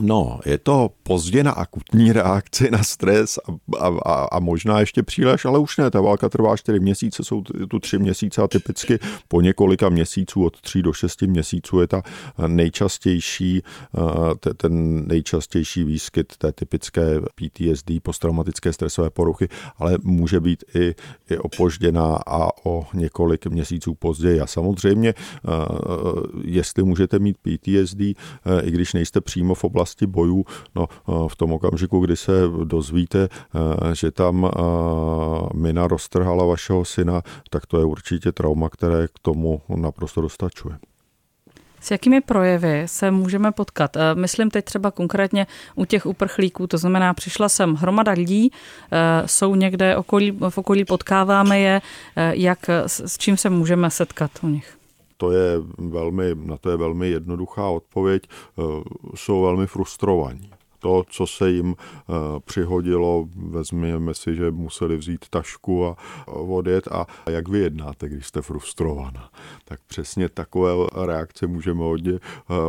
No, 0.00 0.40
je 0.46 0.58
to 0.58 0.90
pozdě 1.02 1.44
na 1.44 1.50
akutní 1.50 2.12
reakci 2.12 2.70
na 2.70 2.82
stres 2.82 3.38
a, 3.78 3.86
a, 3.86 4.24
a 4.24 4.38
možná 4.40 4.80
ještě 4.80 5.02
příliš, 5.02 5.44
ale 5.44 5.58
už 5.58 5.76
ne. 5.76 5.90
Ta 5.90 6.00
válka 6.00 6.28
trvá 6.28 6.56
4 6.56 6.80
měsíce, 6.80 7.24
jsou 7.24 7.42
tu 7.42 7.78
3 7.78 7.98
měsíce 7.98 8.42
a 8.42 8.48
typicky 8.48 8.98
po 9.28 9.40
několika 9.40 9.88
měsíců, 9.88 10.44
od 10.44 10.60
3 10.60 10.82
do 10.82 10.92
6 10.92 11.22
měsíců 11.22 11.80
je 11.80 11.86
ta 11.86 12.02
nejčastější, 12.46 13.62
eh, 13.62 14.54
ten 14.54 15.06
nejčastější 15.06 15.84
výskyt 15.84 16.36
té 16.36 16.52
typické 16.52 17.20
PTSD, 17.34 17.90
posttraumatické 18.02 18.72
stresové 18.72 19.10
poruchy, 19.10 19.48
ale 19.76 19.98
může 20.02 20.40
být 20.40 20.64
i, 20.74 20.94
i 21.30 21.38
opožděná 21.38 22.18
a 22.26 22.48
o 22.64 22.86
několik 22.94 23.46
měsíců 23.46 23.94
později. 23.94 24.40
A 24.40 24.46
samozřejmě, 24.46 25.08
eh, 25.08 25.50
jestli 26.44 26.82
můžete 26.82 27.18
mít 27.18 27.36
PTSD, 27.38 28.00
eh, 28.00 28.62
i 28.62 28.70
když 28.70 28.92
nejste 28.92 29.20
přímo 29.20 29.54
v 29.54 29.64
oblasti 29.64 29.85
oblasti 29.86 30.06
bojů, 30.06 30.44
no 30.74 30.86
v 31.28 31.36
tom 31.36 31.52
okamžiku, 31.52 32.00
kdy 32.00 32.16
se 32.16 32.32
dozvíte, 32.64 33.28
eh, 33.28 33.94
že 33.94 34.10
tam 34.10 34.44
eh, 34.44 34.60
mina 35.54 35.86
roztrhala 35.86 36.44
vašeho 36.44 36.84
syna, 36.84 37.22
tak 37.50 37.66
to 37.66 37.78
je 37.78 37.84
určitě 37.84 38.32
trauma, 38.32 38.68
které 38.68 39.08
k 39.08 39.18
tomu 39.22 39.62
naprosto 39.76 40.20
dostačuje. 40.20 40.78
S 41.80 41.90
jakými 41.90 42.20
projevy 42.20 42.82
se 42.86 43.10
můžeme 43.10 43.52
potkat? 43.52 43.96
Eh, 43.96 44.14
myslím 44.14 44.50
teď 44.50 44.64
třeba 44.64 44.90
konkrétně 44.90 45.46
u 45.74 45.84
těch 45.84 46.06
uprchlíků, 46.06 46.66
to 46.66 46.78
znamená, 46.78 47.14
přišla 47.14 47.48
sem 47.48 47.74
hromada 47.74 48.12
lidí, 48.12 48.50
jsou 49.26 49.54
někde 49.54 49.96
okolí, 49.96 50.30
v 50.50 50.58
okolí, 50.58 50.84
potkáváme 50.84 51.60
je, 51.60 51.80
jak, 52.16 52.58
s 52.86 53.18
čím 53.18 53.36
se 53.36 53.50
můžeme 53.50 53.90
setkat 53.90 54.30
u 54.42 54.48
nich? 54.48 54.76
To 55.16 55.30
je 55.30 55.58
velmi, 55.78 56.34
na 56.34 56.56
to 56.56 56.70
je 56.70 56.76
velmi 56.76 57.08
jednoduchá 57.08 57.68
odpověď, 57.68 58.22
eh, 58.28 58.62
jsou 59.14 59.42
velmi 59.42 59.66
frustrovaní 59.66 60.50
to, 60.78 61.04
co 61.10 61.26
se 61.26 61.50
jim 61.50 61.74
eh, 61.78 62.12
přihodilo, 62.44 63.28
vezměme 63.36 64.14
si, 64.14 64.34
že 64.34 64.50
museli 64.50 64.96
vzít 64.96 65.24
tašku 65.30 65.86
a 65.86 65.96
odjet 66.26 66.88
a 66.88 67.06
jak 67.30 67.48
vy 67.48 67.58
jednáte, 67.58 68.08
když 68.08 68.26
jste 68.26 68.42
frustrovaná. 68.42 69.30
Tak 69.64 69.80
přesně 69.86 70.28
takové 70.28 70.72
reakce 71.06 71.46
můžeme 71.46 71.80
hodně 71.80 72.12
eh, 72.12 72.20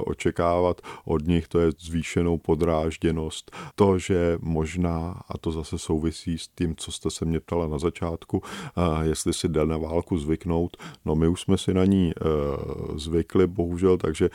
očekávat 0.06 0.82
od 1.06 1.28
nich, 1.28 1.48
to 1.48 1.60
je 1.60 1.72
zvýšenou 1.80 2.38
podrážděnost. 2.38 3.52
To, 3.76 4.00
že 4.00 4.38
možná, 4.42 5.22
a 5.30 5.38
to 5.38 5.52
zase 5.52 5.78
souvisí 5.78 6.38
s 6.38 6.48
tím, 6.48 6.76
co 6.76 6.92
jste 6.92 7.12
se 7.12 7.26
mě 7.26 7.40
ptala 7.40 7.68
na 7.68 7.80
začátku, 7.80 8.42
eh, 8.44 8.82
jestli 9.08 9.34
si 9.34 9.50
jde 9.50 9.66
na 9.66 9.78
válku 9.78 10.18
zvyknout, 10.18 10.78
no 11.06 11.16
my 11.16 11.28
už 11.28 11.42
jsme 11.42 11.58
si 11.58 11.74
na 11.74 11.86
ní 11.86 12.14
zvykli, 12.96 13.48
bohužel, 13.48 13.98
takže 13.98 14.30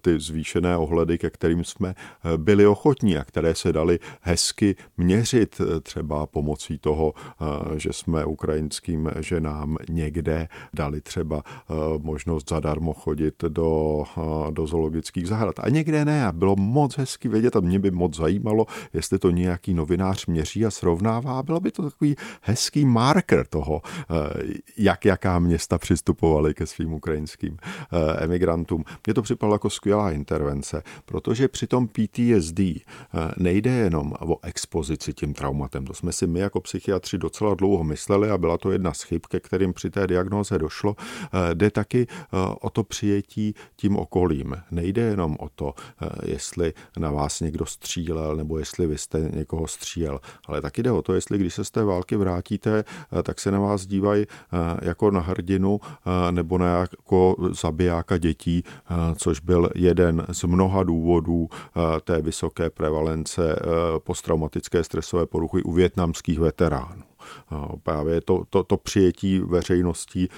ty 0.00 0.20
zvýšené 0.20 0.76
ohledy, 0.76 1.18
ke 1.18 1.30
kterým 1.30 1.64
jsme 1.64 1.94
byli 2.36 2.66
ochotní 2.66 3.16
a 3.16 3.24
které 3.28 3.54
se 3.54 3.72
daly 3.72 3.98
hezky 4.20 4.76
měřit 4.96 5.60
eh, 5.60 5.80
třeba 5.80 6.26
pomocí 6.26 6.78
toho, 6.78 7.14
eh, 7.14 7.78
že 7.78 7.92
jsme 7.92 8.24
ukrajinským 8.24 9.10
ženám 9.20 9.76
někde 9.88 10.48
dali 10.74 11.00
třeba 11.00 11.42
eh, 11.46 11.74
možnost 11.98 12.48
zadarmo 12.48 12.92
chodit 12.92 13.44
do, 13.48 14.04
do 14.50 14.66
zoologických 14.66 15.28
zahrad. 15.28 15.54
A 15.58 15.68
někde 15.68 16.04
ne. 16.04 16.26
A 16.26 16.32
bylo 16.32 16.56
moc 16.56 16.98
hezky 16.98 17.28
vědět 17.28 17.56
a 17.56 17.60
mě 17.60 17.78
by 17.78 17.90
moc 17.90 18.16
zajímalo, 18.16 18.66
jestli 18.92 19.18
to 19.18 19.30
nějaký 19.30 19.74
novinář 19.74 20.26
měří 20.26 20.66
a 20.66 20.70
srovnává. 20.70 21.42
Bylo 21.42 21.60
by 21.60 21.70
to 21.70 21.82
takový 21.82 22.16
hezký 22.42 22.84
marker 22.84 23.46
toho, 23.46 23.82
jak 24.76 25.04
jaká 25.04 25.38
města 25.38 25.78
přistupovaly 25.78 26.54
ke 26.54 26.66
svým 26.66 26.94
ukrajinským 26.94 27.56
emigrantům. 28.18 28.84
Mně 29.06 29.14
to 29.14 29.22
připadalo 29.22 29.54
jako 29.54 29.70
skvělá 29.70 30.10
intervence, 30.10 30.82
protože 31.04 31.48
při 31.48 31.66
tom 31.66 31.88
PTSD 31.88 32.60
nejde 33.36 33.70
jenom 33.70 34.12
o 34.20 34.38
expozici 34.42 35.14
tím 35.14 35.34
traumatem. 35.34 35.84
To 35.84 35.94
jsme 35.94 36.12
si 36.12 36.26
my 36.26 36.40
jako 36.40 36.60
psychiatři 36.60 37.18
docela 37.18 37.54
dlouho 37.54 37.84
mysleli 37.84 38.30
a 38.30 38.38
byla 38.38 38.58
to 38.58 38.70
jedna 38.70 38.94
z 38.94 39.02
chyb, 39.02 39.22
ke 39.28 39.40
kterým 39.40 39.72
při 39.72 39.90
té 39.90 40.06
diagnoze 40.06 40.58
došlo. 40.58 40.96
Eh, 40.98 41.54
jde 41.54 41.70
taky 41.70 42.06
eh, 42.10 42.36
o 42.60 42.70
to 42.70 42.84
přijetí 42.84 43.54
tím 43.76 43.96
okolím. 43.96 44.56
Nejde 44.70 45.02
jenom 45.02 45.36
o 45.38 45.48
to, 45.48 45.74
eh, 46.02 46.08
jestli 46.24 46.72
na 46.98 47.10
vás 47.10 47.40
někdo 47.40 47.66
střílel 47.66 48.36
nebo 48.36 48.58
jestli 48.58 48.86
vy 48.86 48.98
jste 48.98 49.30
někoho 49.34 49.66
střílel, 49.66 50.20
ale 50.46 50.60
taky 50.60 50.82
jde 50.82 50.90
o 50.92 51.02
to, 51.02 51.14
jestli 51.14 51.38
když 51.38 51.54
se 51.54 51.64
z 51.64 51.70
té 51.70 51.84
války 51.84 52.16
vrátíte, 52.16 52.84
tak 53.22 53.40
se 53.40 53.50
na 53.50 53.60
vás 53.60 53.86
dívají 53.86 54.26
jako 54.82 55.10
na 55.10 55.20
hrdinu 55.20 55.80
nebo 56.30 56.58
na 56.58 56.78
jako 56.78 57.36
zabijáka 57.50 58.18
dětí, 58.18 58.62
což 59.16 59.40
byl 59.40 59.70
jeden 59.74 60.26
z 60.32 60.44
mnoha 60.44 60.82
důvodů 60.82 61.48
té 62.04 62.22
vysoké 62.22 62.70
prevalence 62.70 62.97
prevence 62.98 63.52
eh, 63.52 63.58
posttraumatické 63.98 64.84
stresové 64.84 65.26
poruchy 65.26 65.62
u 65.62 65.72
větnamských 65.72 66.38
veteránů. 66.38 67.02
Právě 67.82 68.20
to, 68.20 68.44
to, 68.50 68.64
to 68.64 68.76
přijetí 68.76 69.38
veřejností 69.38 70.28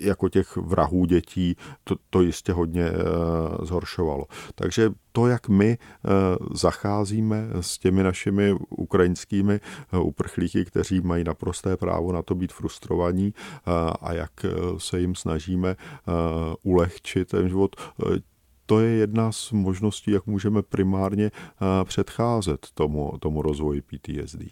jako 0.00 0.28
těch 0.28 0.56
vrahů 0.56 1.04
dětí, 1.04 1.56
to, 1.84 1.96
to 2.10 2.22
jistě 2.22 2.52
hodně 2.52 2.84
e, 2.84 2.94
zhoršovalo. 3.62 4.26
Takže 4.54 4.90
to, 5.12 5.26
jak 5.26 5.48
my 5.48 5.70
e, 5.70 5.78
zacházíme 6.54 7.48
s 7.60 7.78
těmi 7.78 8.02
našimi 8.02 8.54
ukrajinskými 8.70 9.60
uprchlíky, 10.02 10.64
kteří 10.64 11.00
mají 11.00 11.24
naprosté 11.24 11.76
právo 11.76 12.12
na 12.12 12.22
to 12.22 12.34
být 12.34 12.52
frustrovaní 12.52 13.34
a 14.00 14.12
jak 14.12 14.32
se 14.78 15.00
jim 15.00 15.14
snažíme 15.14 15.76
ulehčit 16.62 17.28
ten 17.28 17.48
život, 17.48 17.76
to 18.68 18.80
je 18.80 18.90
jedna 18.90 19.32
z 19.32 19.52
možností, 19.52 20.10
jak 20.10 20.26
můžeme 20.26 20.62
primárně 20.62 21.26
eh, 21.26 21.84
předcházet 21.84 22.66
tomu, 22.74 23.12
tomu 23.18 23.42
rozvoji 23.42 23.82
PTSD. 23.82 24.42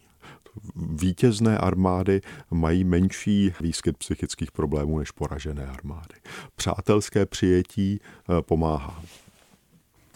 Vítězné 0.76 1.58
armády 1.58 2.20
mají 2.50 2.84
menší 2.84 3.52
výskyt 3.60 3.96
psychických 3.96 4.52
problémů 4.52 4.98
než 4.98 5.10
poražené 5.10 5.66
armády. 5.66 6.14
Přátelské 6.56 7.26
přijetí 7.26 8.00
eh, 8.00 8.42
pomáhá. 8.42 9.02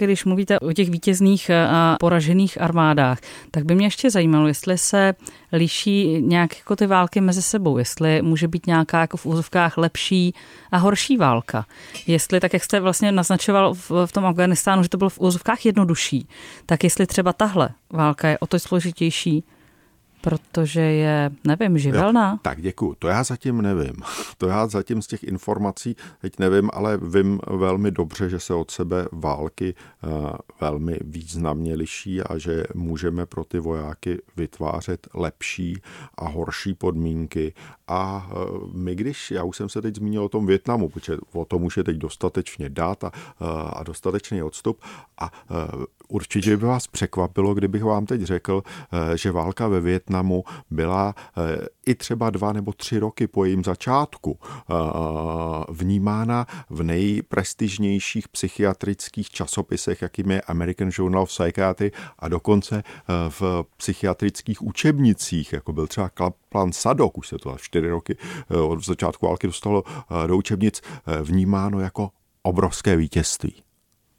Když 0.05 0.25
mluvíte 0.25 0.59
o 0.59 0.73
těch 0.73 0.91
vítězných 0.91 1.51
eh, 1.51 1.67
a 1.67 1.97
poražených 2.01 2.61
armádách, 2.61 3.19
tak 3.51 3.65
by 3.65 3.75
mě 3.75 3.87
ještě 3.87 4.11
zajímalo, 4.11 4.49
jestli 4.49 4.79
se 4.79 5.15
liší 5.53 6.23
nějak 6.23 6.57
jako 6.59 6.77
ty 6.77 6.87
války 6.87 7.21
mezi 7.21 7.43
sebou, 7.43 7.79
jestli 7.79 8.23
může 8.23 8.49
být 8.49 8.67
nějaká 8.67 9.01
jako 9.01 9.17
v 9.17 9.27
úzovkách 9.27 9.79
lepší 9.79 10.35
a 10.71 10.77
horší 10.77 11.17
válka. 11.17 11.67
Jestli, 12.07 12.41
tak 12.41 12.53
jak 12.53 12.65
jste 12.65 12.81
vlastně 12.81 13.13
naznačoval 13.13 13.75
v, 13.75 13.91
v 14.07 14.13
tom 14.13 14.27
Afganistánu, 14.27 14.83
že 14.83 14.89
to 14.89 14.99
bylo 14.99 15.11
v 15.11 15.21
úzovkách 15.21 15.67
jednodušší, 15.67 16.29
tak 16.67 16.85
jestli 16.85 17.07
třeba 17.07 17.33
tahle 17.33 17.69
válka 17.93 18.29
je 18.29 18.39
o 18.39 18.47
to 18.47 18.59
složitější, 18.59 19.45
Protože 20.21 20.81
je, 20.81 21.31
nevím, 21.45 21.79
živelná? 21.79 22.31
Jo, 22.31 22.39
tak 22.43 22.63
děkuju. 22.63 22.95
To 22.99 23.09
já 23.09 23.25
zatím 23.25 23.63
nevím. 23.63 23.95
To 24.39 24.47
já 24.47 24.67
zatím 24.67 25.03
z 25.03 25.07
těch 25.07 25.25
informací 25.25 25.97
teď 26.21 26.39
nevím, 26.39 26.71
ale 26.73 26.99
vím 27.03 27.41
velmi 27.47 27.91
dobře, 27.91 28.29
že 28.29 28.41
se 28.41 28.55
od 28.55 28.71
sebe 28.71 29.09
války 29.13 29.75
eh, 29.75 30.09
velmi 30.61 30.99
významně 31.01 31.75
liší 31.75 32.23
a 32.23 32.39
že 32.39 32.65
můžeme 32.75 33.27
pro 33.27 33.45
ty 33.45 33.59
vojáky 33.59 34.19
vytvářet 34.37 35.09
lepší 35.15 35.83
a 36.15 36.29
horší 36.29 36.75
podmínky. 36.75 37.53
A 37.89 38.31
eh, 38.31 38.35
my, 38.75 38.95
když, 38.95 39.31
já 39.31 39.45
už 39.45 39.57
jsem 39.57 39.69
se 39.69 39.83
teď 39.83 39.97
zmínil 39.97 40.25
o 40.25 40.29
tom 40.29 40.47
Větnamu, 40.47 40.89
protože 40.89 41.17
o 41.33 41.45
tom 41.45 41.65
už 41.65 41.77
je 41.77 41.85
teď 41.85 41.97
dostatečně 41.97 42.69
dát 42.69 43.05
a, 43.05 43.13
eh, 43.15 43.45
a 43.73 43.83
dostatečný 43.83 44.43
odstup 44.43 44.81
a 45.19 45.31
určitě 46.11 46.57
by 46.57 46.67
vás 46.67 46.87
překvapilo, 46.87 47.55
kdybych 47.55 47.85
vám 47.85 48.07
teď 48.07 48.23
řekl, 48.23 48.63
že 49.15 49.33
válka 49.33 49.69
ve 49.69 49.81
Větnamu 49.81 50.45
byla 50.71 51.15
i 51.87 51.95
třeba 51.95 52.31
dva 52.31 52.53
nebo 52.53 52.73
tři 52.73 52.99
roky 52.99 53.27
po 53.27 53.45
jejím 53.45 53.65
začátku 53.65 54.39
vnímána 55.69 56.47
v 56.71 56.83
nejprestižnějších 56.83 58.29
psychiatrických 58.29 59.31
časopisech, 59.31 60.03
jakým 60.03 60.31
je 60.31 60.41
American 60.41 60.91
Journal 60.93 61.23
of 61.23 61.29
Psychiatry 61.29 61.93
a 62.19 62.29
dokonce 62.29 62.83
v 63.29 63.65
psychiatrických 63.77 64.63
učebnicích, 64.63 65.53
jako 65.53 65.73
byl 65.73 65.87
třeba 65.87 66.09
Kaplan 66.09 66.73
Sadok, 66.73 67.19
už 67.19 67.29
se 67.29 67.39
to 67.39 67.57
čtyři 67.59 67.89
roky 67.89 68.17
od 68.69 68.85
začátku 68.85 69.27
války 69.27 69.47
dostalo 69.47 69.85
do 70.27 70.37
učebnic, 70.37 70.83
vnímáno 71.23 71.81
jako 71.81 72.11
obrovské 72.43 72.97
vítězství 72.97 73.63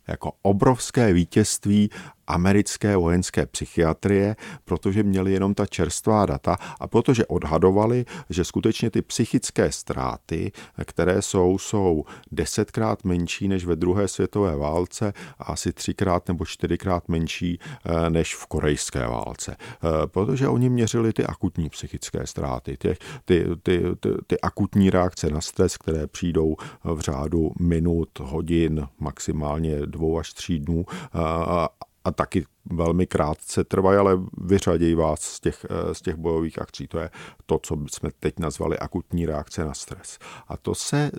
jako 0.08 0.32
obrovské 0.42 1.14
vítězství 1.14 1.90
americké 2.28 2.98
vojenské 2.98 3.46
psychiatrie, 3.46 4.36
protože 4.66 5.04
měli 5.04 5.34
jenom 5.34 5.54
ta 5.54 5.66
čerstvá 5.66 6.26
data 6.26 6.58
a 6.80 6.88
protože 6.88 7.26
odhadovali, 7.26 8.06
že 8.30 8.44
skutečně 8.44 8.90
ty 8.92 9.02
psychické 9.02 9.72
ztráty, 9.72 10.52
které 10.86 11.22
jsou, 11.22 11.58
jsou 11.58 12.04
desetkrát 12.32 13.04
menší 13.04 13.48
než 13.48 13.66
ve 13.66 13.76
druhé 13.76 14.08
světové 14.08 14.56
válce 14.56 15.14
a 15.40 15.44
asi 15.44 15.74
třikrát 15.74 16.28
nebo 16.28 16.46
čtyřikrát 16.46 17.10
menší 17.10 17.60
eh, 17.86 18.10
než 18.10 18.36
v 18.36 18.46
korejské 18.46 19.08
válce. 19.08 19.56
Eh, 19.60 20.08
protože 20.08 20.48
oni 20.48 20.70
měřili 20.70 21.14
ty 21.14 21.26
akutní 21.26 21.70
psychické 21.70 22.28
ztráty, 22.28 22.78
těch, 22.78 22.98
ty, 23.26 23.46
ty, 23.64 23.82
ty, 24.00 24.10
ty 24.28 24.42
akutní 24.42 24.90
reakce 24.90 25.30
na 25.30 25.42
stres, 25.42 25.78
které 25.78 26.08
přijdou 26.08 26.56
v 26.84 27.00
řádu 27.00 27.52
minut, 27.60 28.10
hodin, 28.20 28.88
maximálně 29.00 29.86
dvou 29.86 30.20
až 30.20 30.34
tří 30.34 30.60
dnů 30.60 30.86
eh, 30.90 31.68
a 32.04 32.12
taky 32.12 32.46
velmi 32.66 33.08
krátce 33.08 33.64
trvají, 33.64 33.98
ale 33.98 34.20
vyřadějí 34.38 34.96
vás 34.96 35.22
z 35.22 35.40
těch, 35.40 35.66
eh, 35.70 35.96
z 35.96 36.02
těch 36.02 36.16
bojových 36.16 36.62
akcí. 36.62 36.88
To 36.88 37.00
je 37.00 37.10
to, 37.46 37.60
co 37.64 37.78
jsme 37.88 38.10
teď 38.20 38.40
nazvali 38.40 38.80
akutní 38.80 39.26
reakce 39.26 39.66
na 39.66 39.74
stres. 39.74 40.20
A 40.48 40.58
to 40.58 40.76
se, 40.76 41.12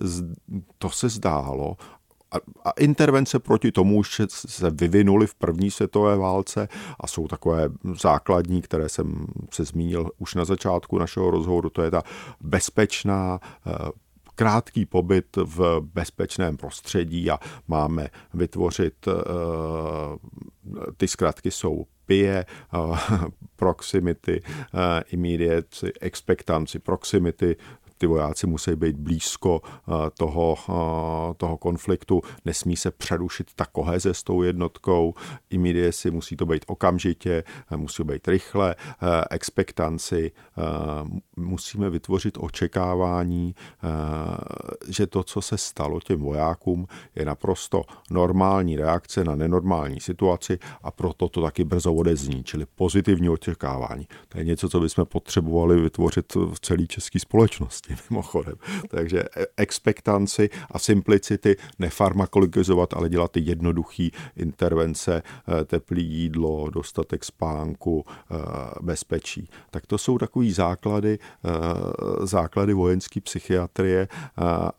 to 0.78 0.90
se 0.90 1.08
zdálo, 1.08 1.76
a, 2.64 2.70
intervence 2.70 3.38
proti 3.38 3.72
tomu 3.72 3.98
už 3.98 4.20
se 4.28 4.70
vyvinuly 4.70 5.26
v 5.26 5.34
první 5.34 5.70
světové 5.70 6.16
válce 6.16 6.68
a 7.00 7.06
jsou 7.06 7.28
takové 7.28 7.68
základní, 8.00 8.62
které 8.62 8.88
jsem 8.88 9.26
se 9.50 9.64
zmínil 9.64 10.10
už 10.18 10.34
na 10.34 10.44
začátku 10.44 10.98
našeho 10.98 11.30
rozhovoru. 11.30 11.70
To 11.70 11.82
je 11.82 11.90
ta 11.90 12.02
bezpečná 12.40 13.40
eh, 13.66 13.72
krátký 14.42 14.86
pobyt 14.86 15.36
v 15.36 15.80
bezpečném 15.80 16.56
prostředí 16.56 17.30
a 17.30 17.38
máme 17.68 18.08
vytvořit, 18.34 19.08
eh, 19.08 19.12
ty 20.96 21.08
zkrátky 21.08 21.50
jsou 21.50 21.86
PIE, 22.06 22.38
eh, 22.38 22.46
proximity, 23.56 24.42
eh, 24.44 25.02
immediate 25.10 25.90
expectancy, 26.00 26.78
proximity, 26.78 27.56
ty 28.02 28.06
vojáci 28.06 28.46
musí 28.46 28.76
být 28.76 28.96
blízko 28.96 29.60
eh, 29.64 29.92
toho, 30.18 30.56
eh, 30.68 31.34
toho 31.36 31.56
konfliktu, 31.56 32.22
nesmí 32.44 32.76
se 32.76 32.90
přerušit 32.90 33.50
ta 33.54 33.64
koheze 33.64 34.14
s 34.14 34.22
tou 34.22 34.42
jednotkou, 34.42 35.14
si 35.90 36.10
musí 36.10 36.36
to 36.36 36.46
být 36.46 36.64
okamžitě, 36.66 37.44
eh, 37.70 37.76
musí 37.76 38.04
být 38.04 38.28
rychle, 38.28 38.74
expektanci, 39.30 40.32
musíme 41.36 41.90
vytvořit 41.90 42.38
očekávání, 42.40 43.54
že 44.88 45.06
to, 45.06 45.22
co 45.22 45.42
se 45.42 45.58
stalo 45.58 46.00
těm 46.00 46.20
vojákům, 46.20 46.86
je 47.14 47.24
naprosto 47.24 47.82
normální 48.10 48.76
reakce 48.76 49.24
na 49.24 49.34
nenormální 49.34 50.00
situaci 50.00 50.58
a 50.82 50.90
proto 50.90 51.28
to 51.28 51.42
taky 51.42 51.64
brzo 51.64 51.94
odezní, 51.94 52.44
čili 52.44 52.66
pozitivní 52.74 53.28
očekávání. 53.28 54.08
To 54.28 54.38
je 54.38 54.44
něco, 54.44 54.68
co 54.68 54.80
bychom 54.80 55.06
potřebovali 55.06 55.80
vytvořit 55.80 56.34
v 56.34 56.60
celé 56.60 56.86
české 56.86 57.18
společnosti 57.18 57.91
mimochodem. 58.10 58.54
Takže 58.88 59.22
e, 59.22 59.46
expektanci 59.56 60.50
a 60.70 60.78
simplicity 60.78 61.56
nefarmakologizovat, 61.78 62.94
ale 62.94 63.08
dělat 63.08 63.32
ty 63.32 63.40
jednoduché 63.40 64.08
intervence, 64.36 65.22
e, 65.60 65.64
teplý 65.64 66.04
jídlo, 66.04 66.70
dostatek 66.70 67.24
spánku, 67.24 68.04
e, 68.08 68.34
bezpečí. 68.82 69.48
Tak 69.70 69.86
to 69.86 69.98
jsou 69.98 70.18
takový 70.18 70.52
základy, 70.52 71.18
základy 72.22 72.72
vojenské 72.72 73.20
psychiatrie 73.20 74.08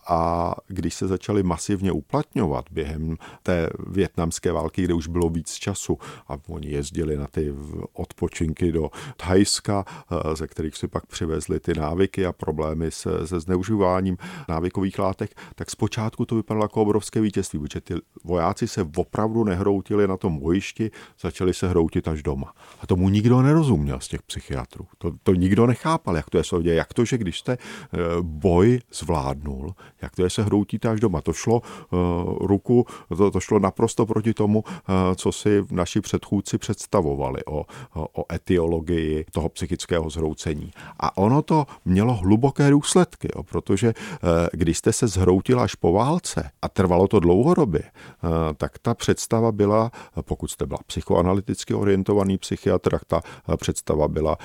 a 0.08 0.54
když 0.68 0.94
se 0.94 1.08
začaly 1.08 1.44
masivně 1.44 1.92
uplatňovat 1.92 2.66
během 2.72 3.18
té 3.44 3.70
větnamské 3.88 4.52
války, 4.52 4.84
kde 4.84 4.94
už 4.94 5.08
bylo 5.08 5.30
víc 5.30 5.54
času 5.54 5.98
a 6.28 6.38
oni 6.48 6.70
jezdili 6.70 7.18
na 7.18 7.28
ty 7.28 7.54
odpočinky 7.94 8.72
do 8.72 8.90
Thajska, 9.18 9.86
ze 10.34 10.48
kterých 10.48 10.78
si 10.78 10.88
pak 10.88 11.06
přivezli 11.06 11.60
ty 11.60 11.74
návyky 11.74 12.26
a 12.26 12.34
problémy 12.34 12.92
se, 12.94 13.28
se 13.28 13.40
zneužíváním 13.40 14.18
návykových 14.50 15.00
látek, 15.00 15.36
tak 15.56 15.70
zpočátku 15.70 16.26
to 16.26 16.36
vypadalo 16.36 16.66
jako 16.66 16.82
obrovské 16.82 17.22
vítězství, 17.22 17.60
protože 17.60 17.82
ty 17.82 17.94
vojáci 18.24 18.68
se 18.68 18.88
opravdu 18.98 19.44
nehroutili 19.44 20.08
na 20.08 20.18
tom 20.18 20.40
bojišti, 20.40 20.92
začali 21.22 21.54
se 21.54 21.68
hroutit 21.68 22.08
až 22.08 22.24
doma. 22.24 22.54
A 22.82 22.88
tomu 22.88 23.10
nikdo 23.10 23.42
nerozuměl 23.42 24.00
z 24.00 24.08
těch 24.08 24.22
psychiatrů. 24.22 24.88
To, 24.98 25.12
to 25.24 25.34
nikdo 25.34 25.68
nechápal, 25.68 26.16
jak 26.16 26.30
to 26.30 26.38
je 26.38 26.44
soudě, 26.44 26.74
jak 26.74 26.94
to, 26.94 27.06
že 27.06 27.18
když 27.18 27.40
jste 27.40 27.54
eh, 27.54 27.98
boj 28.22 28.80
zvládnul, 28.94 29.76
jak 30.02 30.16
to 30.16 30.24
je 30.24 30.30
se 30.30 30.44
hroutíte 30.44 30.90
až 30.90 31.00
doma. 31.00 31.22
To 31.22 31.34
šlo 31.34 31.62
uh, 31.62 32.48
ruku, 32.48 32.86
to, 33.18 33.32
to 33.32 33.40
šlo 33.40 33.60
naprosto 33.60 34.06
proti 34.06 34.34
tomu, 34.34 34.64
uh, 34.64 34.96
co 35.16 35.32
si 35.32 35.64
naši 35.72 36.02
předchůdci 36.02 36.58
představovali 36.58 37.46
o, 37.46 37.66
o, 37.94 38.22
o 38.22 38.34
etiologii 38.34 39.26
toho 39.32 39.50
psychického 39.50 40.10
zhroucení. 40.10 40.72
A 41.00 41.18
ono 41.18 41.42
to 41.42 41.66
mělo 41.86 42.14
hluboké 42.14 42.70
důsledky, 42.84 43.28
jo, 43.36 43.44
protože 43.44 43.88
eh, 43.88 44.50
když 44.54 44.78
jste 44.78 44.94
se 44.94 45.08
zhroutil 45.08 45.60
až 45.60 45.76
po 45.76 45.94
válce 45.94 46.50
a 46.62 46.70
trvalo 46.70 47.08
to 47.08 47.20
dlouhodobě, 47.20 47.82
eh, 47.84 48.28
tak 48.58 48.80
ta 48.80 48.94
představa 48.94 49.52
byla, 49.52 49.92
pokud 50.22 50.48
jste 50.52 50.66
byla 50.66 50.80
psychoanalyticky 50.88 51.74
orientovaný 51.74 52.38
psychiatr, 52.38 52.92
tak 52.92 53.06
ta 53.06 53.22
eh, 53.54 53.58
představa 53.58 54.08
byla, 54.08 54.38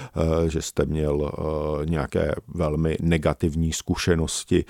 že 0.48 0.62
jste 0.62 0.86
měl 0.86 1.32
nějaké 1.84 2.34
velmi 2.48 2.96
negativní 3.00 3.72
zkušenosti 3.72 4.64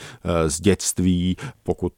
z 0.46 0.60
dětství. 0.60 1.36
Pokud 1.62 1.92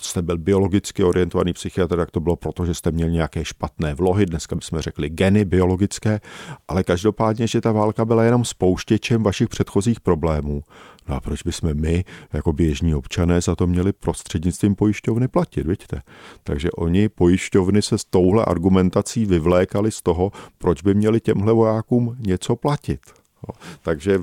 jste 0.00 0.22
byl 0.22 0.38
biologicky 0.38 1.04
orientovaný 1.04 1.52
psychiatr, 1.52 1.96
tak 1.96 2.10
to 2.10 2.20
bylo 2.20 2.36
proto, 2.36 2.66
že 2.66 2.74
jste 2.74 2.90
měl 2.90 3.10
nějaké 3.10 3.44
špatné 3.44 3.94
vlohy, 3.94 4.26
dneska 4.26 4.56
bychom 4.56 4.80
řekli 4.80 5.10
geny 5.10 5.44
biologické, 5.44 6.20
ale 6.68 6.82
každopádně, 6.82 7.46
že 7.46 7.60
ta 7.60 7.72
válka 7.72 8.04
byla 8.04 8.24
jenom 8.24 8.44
spouštěčem 8.44 9.22
vašich 9.22 9.48
předchozích 9.48 10.00
problémů 10.00 10.62
No 11.08 11.14
a 11.14 11.20
proč 11.20 11.42
bychom 11.42 11.74
my, 11.74 12.04
jako 12.32 12.52
běžní 12.52 12.94
občané, 12.94 13.40
za 13.40 13.56
to 13.56 13.66
měli 13.66 13.92
prostřednictvím 13.92 14.74
pojišťovny 14.74 15.28
platit, 15.28 15.66
vidíte? 15.66 16.02
Takže 16.42 16.70
oni 16.70 17.08
pojišťovny 17.08 17.82
se 17.82 17.98
s 17.98 18.04
touhle 18.04 18.44
argumentací 18.44 19.26
vyvlékali 19.26 19.92
z 19.92 20.02
toho, 20.02 20.32
proč 20.58 20.82
by 20.82 20.94
měli 20.94 21.20
těmhle 21.20 21.52
vojákům 21.52 22.16
něco 22.18 22.56
platit. 22.56 23.00
Takže 23.82 24.20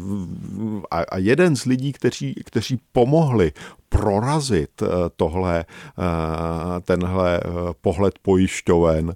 a 0.92 1.18
jeden 1.18 1.56
z 1.56 1.66
lidí, 1.66 1.94
kteří, 1.94 2.36
kteří 2.46 2.80
pomohli 2.92 3.52
prorazit 3.92 4.82
eh, 4.82 4.88
tohle, 5.16 5.66
eh, 5.66 6.82
tenhle 6.82 7.38
eh, 7.38 7.42
pohled 7.82 8.20
pojišťoven, 8.22 9.14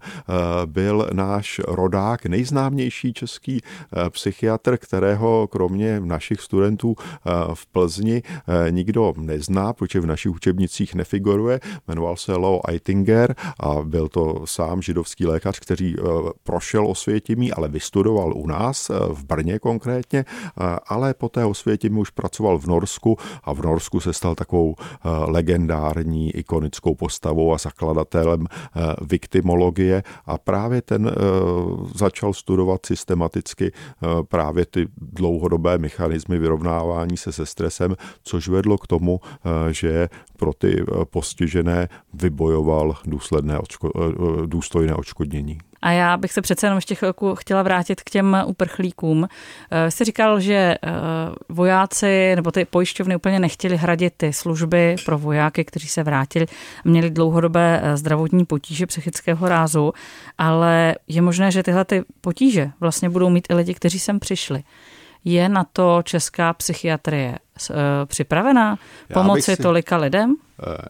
byl 0.65 1.09
náš 1.13 1.61
rodák, 1.67 2.25
nejznámější 2.25 3.13
český 3.13 3.61
psychiatr, 4.09 4.77
kterého 4.77 5.47
kromě 5.47 5.99
našich 5.99 6.41
studentů 6.41 6.95
v 7.53 7.65
Plzni 7.67 8.23
nikdo 8.69 9.13
nezná, 9.17 9.73
protože 9.73 9.99
v 9.99 10.05
našich 10.05 10.31
učebnicích 10.31 10.95
nefiguruje. 10.95 11.59
Jmenoval 11.87 12.17
se 12.17 12.35
Leo 12.35 12.61
Eitinger 12.67 13.35
a 13.59 13.81
byl 13.83 14.07
to 14.07 14.41
sám 14.45 14.81
židovský 14.81 15.25
lékař, 15.25 15.59
který 15.59 15.95
prošel 16.43 16.87
osvětimí, 16.87 17.51
ale 17.51 17.67
vystudoval 17.67 18.33
u 18.35 18.47
nás, 18.47 18.91
v 19.09 19.25
Brně 19.25 19.59
konkrétně, 19.59 20.25
ale 20.87 21.13
po 21.13 21.29
té 21.29 21.45
osvětimí 21.45 21.99
už 21.99 22.09
pracoval 22.09 22.59
v 22.59 22.67
Norsku 22.67 23.17
a 23.43 23.53
v 23.53 23.61
Norsku 23.61 23.99
se 23.99 24.13
stal 24.13 24.35
takovou 24.35 24.64
takovou 24.65 24.75
eh, 24.77 25.31
legendární 25.31 26.31
ikonickou 26.31 26.95
postavou 26.95 27.53
a 27.53 27.57
zakladatelem 27.57 28.47
eh, 28.47 28.81
viktimologie 29.01 30.03
a 30.25 30.37
právě 30.37 30.81
ten 30.81 31.07
eh, 31.07 31.11
začal 31.95 32.33
studovat 32.33 32.85
systematicky 32.85 33.71
právě 34.29 34.65
ty 34.65 34.87
dlouhodobé 34.97 35.77
mechanismy 35.77 36.39
vyrovnávání 36.39 37.17
se 37.17 37.31
se 37.31 37.45
stresem, 37.45 37.95
což 38.23 38.47
vedlo 38.47 38.77
k 38.77 38.87
tomu, 38.87 39.19
že 39.71 40.09
pro 40.37 40.53
ty 40.53 40.83
postižené 41.09 41.89
vybojoval 42.13 42.95
důsledné, 43.05 43.59
důstojné 44.45 44.95
odškodnění. 44.95 45.57
A 45.85 45.91
já 45.91 46.17
bych 46.17 46.31
se 46.31 46.41
přece 46.41 46.65
jenom 46.65 46.77
ještě 46.77 46.95
chvilku 46.95 47.35
chtěla 47.35 47.63
vrátit 47.63 48.01
k 48.01 48.09
těm 48.09 48.37
uprchlíkům. 48.45 49.27
Eh, 49.71 49.91
jste 49.91 50.05
říkal, 50.05 50.39
že 50.39 50.53
eh, 50.53 50.91
vojáci 51.49 52.35
nebo 52.35 52.51
ty 52.51 52.65
pojišťovny 52.65 53.15
úplně 53.15 53.39
nechtěli 53.39 53.77
hradit 53.77 54.13
ty 54.17 54.33
služby 54.33 54.95
pro 55.05 55.17
vojáky, 55.17 55.65
kteří 55.65 55.87
se 55.87 56.03
vrátili, 56.03 56.45
měli 56.85 57.09
dlouhodobé 57.09 57.81
eh, 57.83 57.97
zdravotní 57.97 58.45
potíže 58.45 58.85
psychického 58.85 59.47
rázu, 59.47 59.93
ale 60.37 60.95
je 61.07 61.21
možné, 61.21 61.51
že 61.51 61.63
tyhle 61.63 61.85
ty 61.85 62.03
potíže 62.21 62.71
vlastně 62.79 63.09
budou 63.09 63.29
mít 63.29 63.47
i 63.49 63.53
lidi, 63.53 63.73
kteří 63.73 63.99
sem 63.99 64.19
přišli. 64.19 64.63
Je 65.25 65.49
na 65.49 65.65
to 65.73 66.01
česká 66.03 66.53
psychiatrie 66.53 67.37
připravená 68.05 68.79
pomoci 69.13 69.55
si, 69.55 69.61
tolika 69.63 69.97
lidem? 69.97 70.35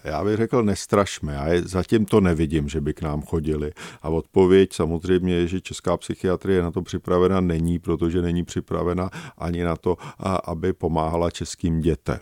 Já 0.04 0.24
bych 0.24 0.38
řekl, 0.38 0.64
nestrašme. 0.64 1.34
Já 1.34 1.48
je, 1.48 1.62
zatím 1.62 2.06
to 2.06 2.22
nevidím, 2.22 2.70
že 2.70 2.82
by 2.82 2.94
k 2.94 3.02
nám 3.02 3.22
chodili. 3.22 3.72
A 4.02 4.10
odpověď 4.10 4.74
samozřejmě 4.74 5.34
je, 5.34 5.48
že 5.48 5.62
česká 5.62 5.98
psychiatrie 5.98 6.62
na 6.62 6.72
to 6.72 6.82
připravena 6.82 7.40
není, 7.42 7.80
protože 7.80 8.22
není 8.22 8.46
připravena 8.46 9.10
ani 9.38 9.64
na 9.64 9.76
to, 9.76 9.98
aby 10.44 10.74
pomáhala 10.74 11.32
českým 11.32 11.82
dětem. 11.82 12.20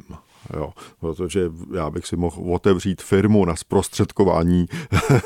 Jo, 0.53 0.73
protože 0.99 1.51
já 1.73 1.89
bych 1.89 2.08
si 2.08 2.15
mohl 2.15 2.53
otevřít 2.53 3.01
firmu 3.01 3.45
na 3.45 3.56
zprostředkování 3.56 4.65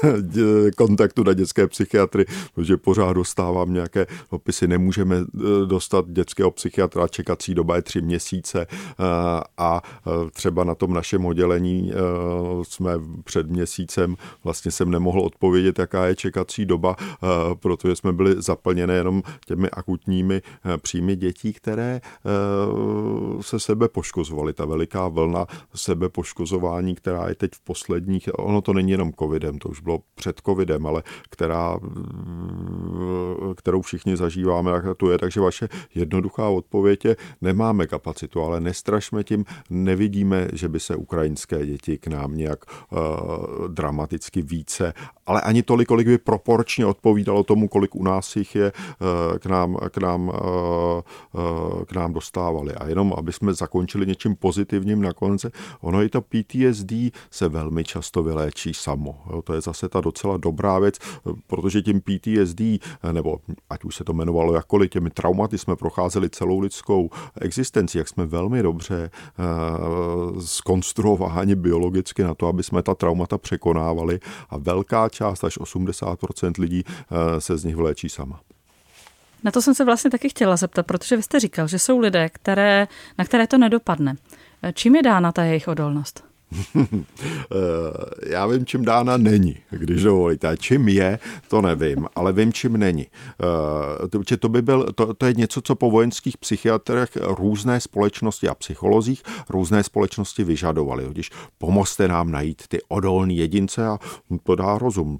kontaktu 0.78 1.24
na 1.24 1.34
dětské 1.34 1.68
psychiatry, 1.68 2.26
protože 2.56 2.78
pořád 2.78 3.14
dostávám 3.14 3.74
nějaké 3.74 4.08
opisy, 4.30 4.68
nemůžeme 4.68 5.16
eh, 5.16 5.66
dostat 5.66 6.06
dětského 6.10 6.52
psychiatra, 6.52 7.08
čekací 7.08 7.56
doba 7.56 7.76
je 7.76 7.82
tři 7.82 8.02
měsíce 8.02 8.68
eh, 8.70 9.04
a 9.58 9.82
eh, 9.84 10.32
třeba 10.32 10.64
na 10.64 10.76
tom 10.76 10.94
našem 10.94 11.26
oddělení 11.26 11.92
jsme 12.64 12.92
před 13.24 13.50
měsícem, 13.50 14.16
vlastně 14.44 14.72
jsem 14.72 14.92
nemohl 14.92 15.22
odpovědět, 15.22 15.80
jaká 15.80 16.06
je 16.06 16.16
čekací 16.16 16.66
doba, 16.66 16.96
protože 17.60 17.96
jsme 17.96 18.14
byli 18.14 18.36
zaplněné 18.38 18.94
jenom 18.94 19.24
těmi 19.46 19.70
akutními 19.70 20.42
příjmy 20.82 21.16
dětí, 21.16 21.54
které 21.54 22.02
se 23.42 23.60
sebe 23.60 23.90
poškozovaly. 23.90 24.54
Ta 24.54 24.66
veliká 24.66 25.07
vlna 25.08 25.46
sebepoškozování, 25.76 26.96
která 26.96 27.30
je 27.30 27.36
teď 27.36 27.52
v 27.54 27.60
posledních, 27.60 28.30
ono 28.34 28.62
to 28.62 28.74
není 28.74 28.92
jenom 28.92 29.14
covidem, 29.14 29.60
to 29.60 29.70
už 29.70 29.80
bylo 29.82 30.00
před 30.16 30.42
covidem, 30.46 30.86
ale 30.86 31.04
která, 31.30 31.80
kterou 33.56 33.82
všichni 33.82 34.18
zažíváme, 34.18 34.72
jak 34.72 34.98
to 34.98 35.12
je. 35.12 35.18
Takže 35.18 35.42
vaše 35.42 35.70
jednoduchá 35.96 36.50
odpověď 36.50 37.06
je, 37.06 37.16
nemáme 37.42 37.88
kapacitu, 37.88 38.42
ale 38.42 38.62
nestrašme 38.62 39.24
tím, 39.24 39.46
nevidíme, 39.70 40.48
že 40.54 40.70
by 40.70 40.80
se 40.80 40.96
ukrajinské 40.96 41.66
děti 41.66 41.98
k 41.98 42.08
nám 42.08 42.38
nějak 42.38 42.66
uh, 42.92 43.68
dramaticky 43.68 44.42
více, 44.42 44.94
ale 45.28 45.42
ani 45.42 45.64
tolik, 45.64 45.88
kolik 45.88 46.08
by 46.08 46.18
proporčně 46.18 46.86
odpovídalo 46.86 47.44
tomu, 47.44 47.68
kolik 47.68 47.96
u 47.96 48.04
nás 48.04 48.36
jich 48.36 48.56
je, 48.56 48.72
uh, 48.72 49.38
k 49.38 49.46
nám, 49.46 49.78
k 49.90 49.98
nám, 49.98 50.28
uh, 50.28 50.34
uh, 51.34 51.84
k 51.84 51.92
nám 51.92 52.14
dostávali. 52.14 52.74
A 52.74 52.88
jenom, 52.88 53.14
aby 53.18 53.34
jsme 53.34 53.54
zakončili 53.54 54.06
něčím 54.06 54.36
pozitivním, 54.36 55.02
na 55.02 55.14
konci. 55.14 55.48
Ono 55.82 56.04
i 56.04 56.10
to 56.10 56.22
PTSD 56.22 56.92
se 57.32 57.50
velmi 57.50 57.84
často 57.84 58.24
vyléčí 58.24 58.74
samo. 58.74 59.16
Jo, 59.30 59.42
to 59.42 59.54
je 59.54 59.62
zase 59.62 59.90
ta 59.90 60.02
docela 60.02 60.38
dobrá 60.38 60.80
věc, 60.80 60.96
protože 61.48 61.82
tím 61.82 62.02
PTSD, 62.02 62.62
nebo 63.12 63.40
ať 63.70 63.84
už 63.84 63.96
se 63.96 64.04
to 64.04 64.12
jmenovalo 64.12 64.54
jakkoliv, 64.54 64.90
těmi 64.90 65.10
traumaty 65.10 65.58
jsme 65.58 65.76
procházeli 65.76 66.30
celou 66.30 66.60
lidskou 66.60 67.10
existenci, 67.42 67.98
jak 67.98 68.08
jsme 68.08 68.26
velmi 68.26 68.64
dobře 68.64 69.10
skonstruováni 70.40 71.56
biologicky 71.56 72.24
na 72.24 72.34
to, 72.34 72.48
aby 72.48 72.64
jsme 72.64 72.84
ta 72.84 72.96
traumata 72.96 73.38
překonávali 73.38 74.20
a 74.50 74.58
velká 74.58 75.10
část, 75.18 75.44
až 75.44 75.58
80% 75.58 76.62
lidí 76.62 76.84
uh, 76.84 77.18
se 77.40 77.58
z 77.58 77.64
nich 77.64 77.76
vyléčí 77.76 78.10
sama. 78.10 78.40
Na 79.44 79.52
to 79.52 79.62
jsem 79.62 79.76
se 79.76 79.86
vlastně 79.86 80.12
taky 80.12 80.30
chtěla 80.30 80.56
zeptat, 80.56 80.86
protože 80.86 81.16
vy 81.16 81.24
jste 81.24 81.40
říkal, 81.40 81.68
že 81.68 81.80
jsou 81.80 82.00
lidé, 82.00 82.30
které, 82.30 82.88
na 83.18 83.26
které 83.26 83.48
to 83.48 83.58
nedopadne. 83.58 84.16
Čím 84.74 84.96
je 84.96 85.04
dána 85.04 85.32
ta 85.32 85.44
jejich 85.44 85.68
odolnost? 85.68 86.24
Eh, 87.52 88.30
já 88.30 88.48
vím, 88.48 88.66
čím 88.66 88.86
dána 88.86 89.18
není, 89.18 89.58
když 89.70 90.04
dovolíte. 90.04 90.58
Čím 90.58 90.88
je, 90.88 91.20
to 91.48 91.62
nevím, 91.62 92.08
ale 92.16 92.34
vím, 92.34 92.54
čím 92.54 92.78
není. 92.78 93.08
Eh, 94.34 94.38
to, 94.38 94.50
by 94.50 94.62
byl, 94.62 94.88
to, 94.96 95.14
to 95.14 95.26
je 95.26 95.34
něco, 95.34 95.62
co 95.62 95.76
po 95.76 95.92
vojenských 95.92 96.38
psychiatrech 96.38 97.10
různé 97.22 97.80
společnosti 97.80 98.48
a 98.48 98.56
psycholozích 98.56 99.24
různé 99.50 99.84
společnosti 99.84 100.44
vyžadovali. 100.44 101.08
Když 101.10 101.32
pomozte 101.58 102.08
nám 102.08 102.32
najít 102.32 102.68
ty 102.68 102.80
odolní 102.88 103.38
jedince 103.38 103.88
a 103.88 104.00
to 104.44 104.56
dá 104.56 104.78
rozum. 104.78 105.20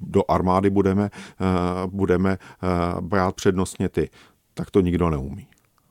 Do 0.00 0.22
armády 0.28 0.70
budeme, 0.70 1.10
eh, 1.14 1.86
budeme 1.86 2.38
brát 3.00 3.34
přednostně 3.34 3.88
ty. 3.88 4.10
Tak 4.54 4.70
to 4.70 4.80
nikdo 4.80 5.10
neumí. 5.10 5.49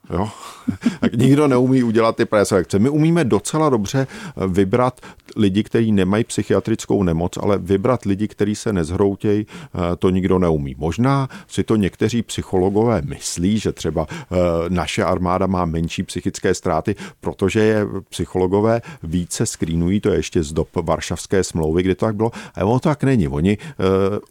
Jo? 0.10 0.30
tak 1.00 1.14
nikdo 1.14 1.48
neumí 1.48 1.84
udělat 1.84 2.16
ty 2.16 2.26
preselekce. 2.26 2.80
My 2.80 2.90
umíme 2.90 3.24
docela 3.24 3.70
dobře 3.70 4.08
vybrat 4.48 5.02
lidi, 5.36 5.64
kteří 5.64 5.92
nemají 5.92 6.24
psychiatrickou 6.24 7.04
nemoc, 7.04 7.38
ale 7.38 7.58
vybrat 7.58 8.06
lidi, 8.06 8.28
kteří 8.28 8.56
se 8.56 8.74
nezhroutějí, 8.74 9.46
eh, 9.48 9.96
to 9.96 10.10
nikdo 10.10 10.40
neumí. 10.40 10.76
Možná 10.78 11.30
si 11.48 11.64
to 11.64 11.76
někteří 11.76 12.22
psychologové 12.22 13.02
myslí, 13.02 13.60
že 13.60 13.72
třeba 13.72 14.08
eh, 14.12 14.36
naše 14.70 15.04
armáda 15.04 15.48
má 15.48 15.66
menší 15.66 16.04
psychické 16.04 16.54
ztráty, 16.54 16.96
protože 17.22 17.60
je 17.60 17.86
psychologové 18.10 18.82
více 19.04 19.46
skrýnují, 19.46 20.00
to 20.00 20.10
je 20.10 20.16
ještě 20.16 20.44
z 20.44 20.54
dob 20.54 20.70
Varšavské 20.76 21.44
smlouvy, 21.44 21.84
kdy 21.84 21.96
to 21.96 22.06
tak 22.06 22.16
bylo, 22.16 22.32
ale 22.56 22.66
ono 22.66 22.80
to 22.80 22.90
tak 22.90 23.04
není. 23.04 23.28
Oni 23.28 23.58
eh, 23.62 23.76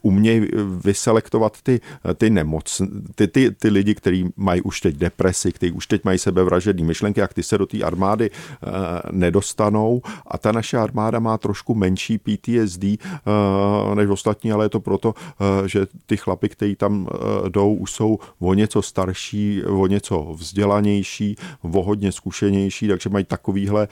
umějí 0.02 0.48
vyselektovat 0.84 1.62
ty, 1.62 1.80
ty 2.14 2.30
nemoc, 2.30 2.82
ty, 3.14 3.28
ty, 3.28 3.50
ty 3.50 3.68
lidi, 3.68 3.94
kteří 3.94 4.30
mají 4.36 4.62
už 4.62 4.80
teď 4.80 4.96
depresi, 4.96 5.52
kteří 5.52 5.67
už 5.70 5.86
teď 5.86 6.04
mají 6.04 6.18
sebevražední 6.18 6.84
myšlenky, 6.84 7.20
jak 7.20 7.34
ty 7.34 7.42
se 7.42 7.58
do 7.58 7.66
té 7.66 7.82
armády 7.82 8.30
nedostanou 9.10 10.02
a 10.26 10.38
ta 10.38 10.52
naše 10.52 10.78
armáda 10.78 11.18
má 11.18 11.38
trošku 11.38 11.74
menší 11.74 12.18
PTSD 12.18 12.84
eh, 12.84 12.98
než 13.94 14.08
ostatní, 14.08 14.52
ale 14.52 14.64
je 14.64 14.68
to 14.68 14.80
proto, 14.80 15.14
eh, 15.14 15.68
že 15.68 15.86
ty 16.06 16.16
chlapy, 16.16 16.48
kteří 16.48 16.76
tam 16.76 17.08
eh, 17.08 17.48
jdou, 17.48 17.74
už 17.74 17.92
jsou 17.92 18.18
o 18.38 18.54
něco 18.54 18.82
starší, 18.82 19.64
o 19.64 19.86
něco 19.86 20.34
vzdělanější, 20.38 21.36
o 21.62 21.82
hodně 21.82 22.12
zkušenější, 22.12 22.88
takže 22.88 23.10
mají 23.10 23.24
takovýhle, 23.24 23.88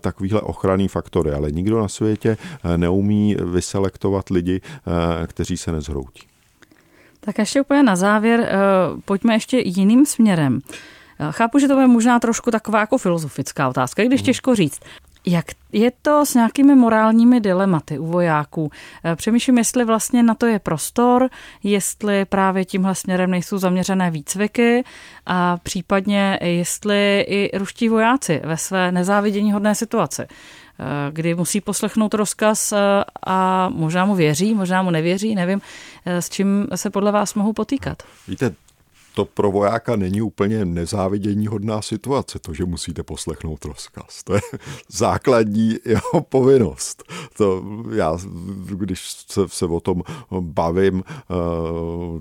takovýhle 0.00 0.40
ochranný 0.40 0.88
faktory. 0.88 1.32
Ale 1.32 1.50
nikdo 1.50 1.80
na 1.80 1.88
světě 1.88 2.36
neumí 2.76 3.36
vyselektovat 3.44 4.30
lidi, 4.30 4.60
kteří 5.26 5.56
se 5.56 5.72
nezhroutí. 5.72 6.26
Tak 7.20 7.38
ještě 7.38 7.60
úplně 7.60 7.82
na 7.82 7.96
závěr, 7.96 8.52
pojďme 9.04 9.34
ještě 9.34 9.58
jiným 9.64 10.06
směrem. 10.06 10.60
Chápu, 11.30 11.58
že 11.58 11.68
to 11.68 11.80
je 11.80 11.86
možná 11.86 12.20
trošku 12.20 12.50
taková 12.50 12.80
jako 12.80 12.98
filozofická 12.98 13.68
otázka, 13.68 14.04
když 14.04 14.20
hmm. 14.20 14.26
těžko 14.26 14.54
říct. 14.54 14.80
Jak 15.26 15.44
je 15.72 15.92
to 16.02 16.26
s 16.26 16.34
nějakými 16.34 16.74
morálními 16.74 17.40
dilematy 17.40 17.98
u 17.98 18.06
vojáků? 18.06 18.70
Eh, 19.04 19.16
přemýšlím, 19.16 19.58
jestli 19.58 19.84
vlastně 19.84 20.22
na 20.22 20.34
to 20.34 20.46
je 20.46 20.58
prostor, 20.58 21.28
jestli 21.62 22.24
právě 22.24 22.64
tímhle 22.64 22.94
směrem 22.94 23.30
nejsou 23.30 23.58
zaměřené 23.58 24.10
výcviky 24.10 24.84
a 25.26 25.56
případně 25.56 26.38
jestli 26.42 27.24
i 27.28 27.58
ruští 27.58 27.88
vojáci 27.88 28.40
ve 28.44 28.56
své 28.56 28.92
nezávidění 28.92 29.52
hodné 29.52 29.74
situaci 29.74 30.22
eh, 30.22 30.84
kdy 31.12 31.34
musí 31.34 31.60
poslechnout 31.60 32.14
rozkaz 32.14 32.72
eh, 32.72 32.78
a 33.26 33.68
možná 33.68 34.04
mu 34.04 34.14
věří, 34.14 34.54
možná 34.54 34.82
mu 34.82 34.90
nevěří, 34.90 35.34
nevím, 35.34 35.60
s 36.06 36.28
čím 36.28 36.66
se 36.74 36.90
podle 36.90 37.12
vás 37.12 37.34
mohou 37.34 37.52
potýkat. 37.52 38.02
Víte, 38.28 38.54
to 39.14 39.24
pro 39.24 39.50
vojáka 39.50 39.96
není 39.96 40.22
úplně 40.22 40.64
nezávidění 40.64 41.46
hodná 41.46 41.82
situace, 41.82 42.38
to, 42.38 42.54
že 42.54 42.64
musíte 42.64 43.02
poslechnout 43.02 43.64
rozkaz. 43.64 44.24
To 44.24 44.34
je 44.34 44.40
základní 44.88 45.76
jeho 45.84 46.20
povinnost. 46.28 47.02
To 47.36 47.64
já, 47.94 48.18
když 48.66 49.10
se, 49.10 49.48
se 49.48 49.66
o 49.66 49.80
tom 49.80 50.02
bavím 50.40 51.02
eh, 51.06 51.34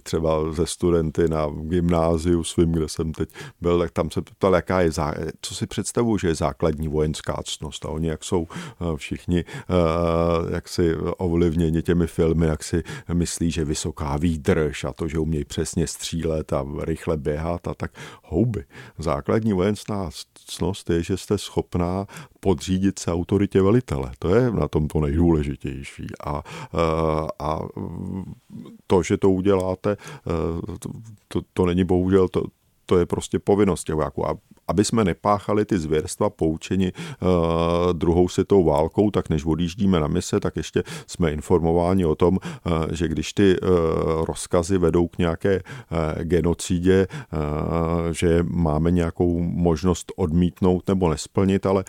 třeba 0.03 0.53
ze 0.53 0.65
studenty 0.65 1.27
na 1.27 1.47
gymnáziu 1.61 2.43
svým, 2.43 2.71
kde 2.71 2.89
jsem 2.89 3.11
teď 3.11 3.29
byl, 3.61 3.79
tak 3.79 3.91
tam 3.91 4.11
se 4.11 4.21
ptal, 4.21 4.55
jaká 4.55 4.81
je, 4.81 4.91
zá, 4.91 5.13
co 5.41 5.55
si 5.55 5.67
představuju, 5.67 6.17
že 6.17 6.27
je 6.27 6.35
základní 6.35 6.87
vojenská 6.87 7.41
ctnost. 7.45 7.85
A 7.85 7.89
oni, 7.89 8.07
jak 8.07 8.23
jsou 8.23 8.47
eh, 8.51 8.97
všichni, 8.97 9.39
eh, 9.47 10.53
jak 10.53 10.69
si 10.69 10.95
ovlivněni 11.17 11.81
těmi 11.81 12.07
filmy, 12.07 12.45
jak 12.45 12.63
si 12.63 12.83
myslí, 13.13 13.51
že 13.51 13.65
vysoká 13.65 14.17
výdrž 14.17 14.83
a 14.83 14.93
to, 14.93 15.07
že 15.07 15.19
umějí 15.19 15.45
přesně 15.45 15.87
střílet 15.87 16.53
a 16.53 16.63
rychle 16.85 17.17
běhat 17.17 17.67
a 17.67 17.73
tak 17.73 17.91
houby. 18.23 18.65
Základní 18.97 19.53
vojenská 19.53 20.09
cnost 20.33 20.89
je, 20.89 21.03
že 21.03 21.17
jste 21.17 21.37
schopná 21.37 22.07
podřídit 22.39 22.99
se 22.99 23.11
autoritě 23.11 23.61
velitele. 23.61 24.11
To 24.19 24.35
je 24.35 24.51
na 24.51 24.67
tom 24.67 24.87
to 24.87 24.99
nejdůležitější. 24.99 26.07
A, 26.25 26.43
a 27.39 27.59
to, 28.87 29.03
že 29.03 29.17
to 29.17 29.31
uděláte, 29.31 29.97
to, 31.27 31.41
to 31.53 31.65
není 31.65 31.83
bohužel, 31.83 32.27
to, 32.27 32.43
to 32.85 32.97
je 32.97 33.05
prostě 33.05 33.39
povinnost 33.39 33.89
vojáků. 33.89 34.27
A, 34.27 34.33
aby 34.71 34.85
jsme 34.85 35.03
nepáchali 35.03 35.65
ty 35.65 35.79
zvěrstva 35.79 36.29
poučeni 36.29 36.91
uh, 36.95 37.27
druhou 37.93 38.27
světovou 38.27 38.63
válkou, 38.63 39.11
tak 39.11 39.29
než 39.29 39.45
odjíždíme 39.45 39.99
na 39.99 40.07
mise, 40.07 40.39
tak 40.39 40.55
ještě 40.55 40.83
jsme 41.07 41.31
informováni 41.31 42.05
o 42.05 42.15
tom, 42.15 42.39
uh, 42.39 42.71
že 42.91 43.07
když 43.07 43.33
ty 43.33 43.59
uh, 43.59 43.67
rozkazy 44.25 44.77
vedou 44.77 45.07
k 45.07 45.17
nějaké 45.17 45.61
genocidě, 46.23 47.07
že 48.11 48.45
máme 48.47 48.91
nějakou 48.91 49.39
možnost 49.39 50.11
odmítnout 50.15 50.87
nebo 50.87 51.09
nesplnit, 51.09 51.65
ale 51.65 51.83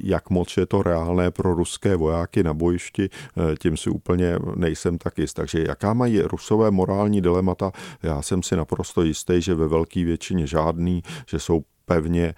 jak 0.00 0.30
moc 0.30 0.56
je 0.56 0.66
to 0.66 0.82
reálné 0.82 1.30
pro 1.30 1.54
ruské 1.54 1.96
vojáky 1.96 2.42
na 2.42 2.54
bojišti, 2.54 3.08
tím 3.58 3.76
si 3.76 3.90
úplně 3.90 4.38
nejsem 4.54 4.98
tak 4.98 5.18
jist. 5.18 5.34
Takže 5.34 5.64
jaká 5.68 5.94
mají 5.94 6.20
rusové 6.20 6.70
morální 6.70 7.20
dilemata, 7.20 7.72
já 8.02 8.22
jsem 8.22 8.42
si 8.42 8.56
naprosto 8.56 9.02
jistý, 9.02 9.40
že 9.42 9.54
ve 9.54 9.68
velké 9.68 10.04
většině 10.04 10.46
žádný, 10.46 11.02
že 11.26 11.38
jsou 11.38 11.55
pevně 11.86 12.24
eh, 12.24 12.34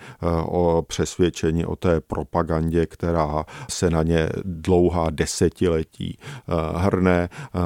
o 0.47 0.85
přesvědčení 0.89 1.67
o 1.67 1.77
té 1.77 2.01
propagandě, 2.01 2.87
která 2.87 3.45
se 3.71 3.91
na 3.91 4.03
ně 4.03 4.29
dlouhá 4.45 5.11
desetiletí 5.11 6.19
eh, 6.19 6.53
hrne 6.77 7.29
eh, 7.33 7.59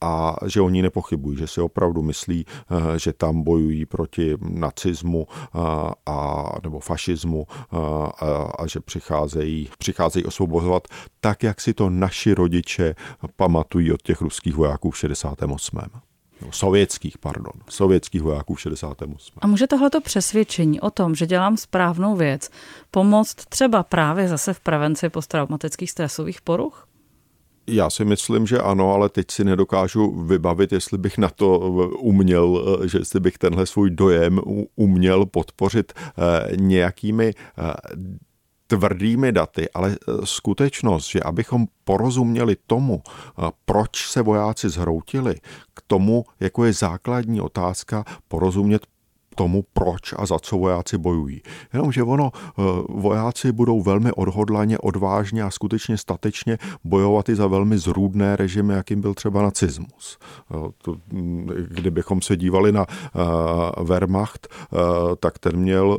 a 0.00 0.36
že 0.46 0.60
oni 0.60 0.82
nepochybují, 0.82 1.38
že 1.38 1.46
si 1.46 1.60
opravdu 1.60 2.02
myslí, 2.02 2.44
že 2.96 3.12
tam 3.12 3.42
bojují 3.42 3.86
proti 3.86 4.36
nacismu 4.40 5.26
a, 6.06 6.52
nebo 6.62 6.80
fašismu 6.80 7.46
a, 8.20 8.52
a 8.58 8.66
že 8.66 8.80
přicházejí, 8.80 9.68
přicházejí 9.78 10.24
osvobozovat 10.24 10.88
tak, 11.20 11.42
jak 11.42 11.60
si 11.60 11.74
to 11.74 11.90
naši 11.90 12.34
rodiče 12.34 12.94
pamatují 13.36 13.92
od 13.92 14.02
těch 14.02 14.20
ruských 14.20 14.54
vojáků 14.54 14.90
v 14.90 14.98
68 14.98 16.07
no, 16.42 16.52
sovětských, 16.52 17.18
pardon, 17.18 17.52
sovětských 17.68 18.22
vojáků 18.22 18.54
v 18.54 18.60
68. 18.60 19.38
A 19.40 19.46
může 19.46 19.66
tohleto 19.66 20.00
přesvědčení 20.00 20.80
o 20.80 20.90
tom, 20.90 21.14
že 21.14 21.26
dělám 21.26 21.56
správnou 21.56 22.16
věc, 22.16 22.50
pomoct 22.90 23.34
třeba 23.34 23.82
právě 23.82 24.28
zase 24.28 24.54
v 24.54 24.60
prevenci 24.60 25.08
posttraumatických 25.08 25.90
stresových 25.90 26.40
poruch? 26.40 26.88
Já 27.68 27.90
si 27.90 28.04
myslím, 28.04 28.46
že 28.46 28.58
ano, 28.58 28.92
ale 28.92 29.08
teď 29.08 29.30
si 29.30 29.44
nedokážu 29.44 30.24
vybavit, 30.24 30.72
jestli 30.72 30.98
bych 30.98 31.18
na 31.18 31.30
to 31.30 31.58
uměl, 31.98 32.78
že 32.86 32.98
jestli 32.98 33.20
bych 33.20 33.38
tenhle 33.38 33.66
svůj 33.66 33.90
dojem 33.90 34.40
uměl 34.76 35.26
podpořit 35.26 35.92
eh, 35.96 36.56
nějakými 36.56 37.32
eh, 37.58 37.72
tvrdými 38.68 39.32
daty, 39.32 39.68
ale 39.74 39.90
e, 39.90 39.96
skutečnost, 40.24 41.06
že 41.06 41.20
abychom 41.20 41.66
porozuměli 41.84 42.56
tomu, 42.66 43.02
e, 43.02 43.50
proč 43.64 44.06
se 44.06 44.22
vojáci 44.22 44.68
zhroutili, 44.68 45.34
k 45.74 45.82
tomu, 45.86 46.24
jako 46.40 46.64
je 46.64 46.72
základní 46.72 47.40
otázka, 47.40 48.04
porozumět 48.28 48.86
tomu, 49.38 49.64
proč 49.72 50.14
a 50.16 50.26
za 50.26 50.38
co 50.38 50.58
vojáci 50.58 50.98
bojují. 50.98 51.42
Jenomže 51.72 52.02
ono, 52.02 52.30
eh, 52.34 52.62
vojáci 52.88 53.52
budou 53.52 53.82
velmi 53.82 54.12
odhodlaně, 54.12 54.78
odvážně 54.78 55.42
a 55.42 55.50
skutečně 55.50 55.98
statečně 55.98 56.58
bojovat 56.84 57.28
i 57.28 57.34
za 57.34 57.46
velmi 57.46 57.78
zrůdné 57.78 58.36
režimy, 58.36 58.74
jakým 58.74 59.00
byl 59.00 59.14
třeba 59.14 59.42
nacismus. 59.42 60.18
Mm, 61.12 61.46
kdybychom 61.68 62.22
se 62.22 62.36
dívali 62.36 62.72
na 62.72 62.86
eh, 62.90 63.84
Wehrmacht, 63.84 64.48
eh, 64.50 64.76
tak 65.20 65.38
ten 65.38 65.56
měl 65.56 65.98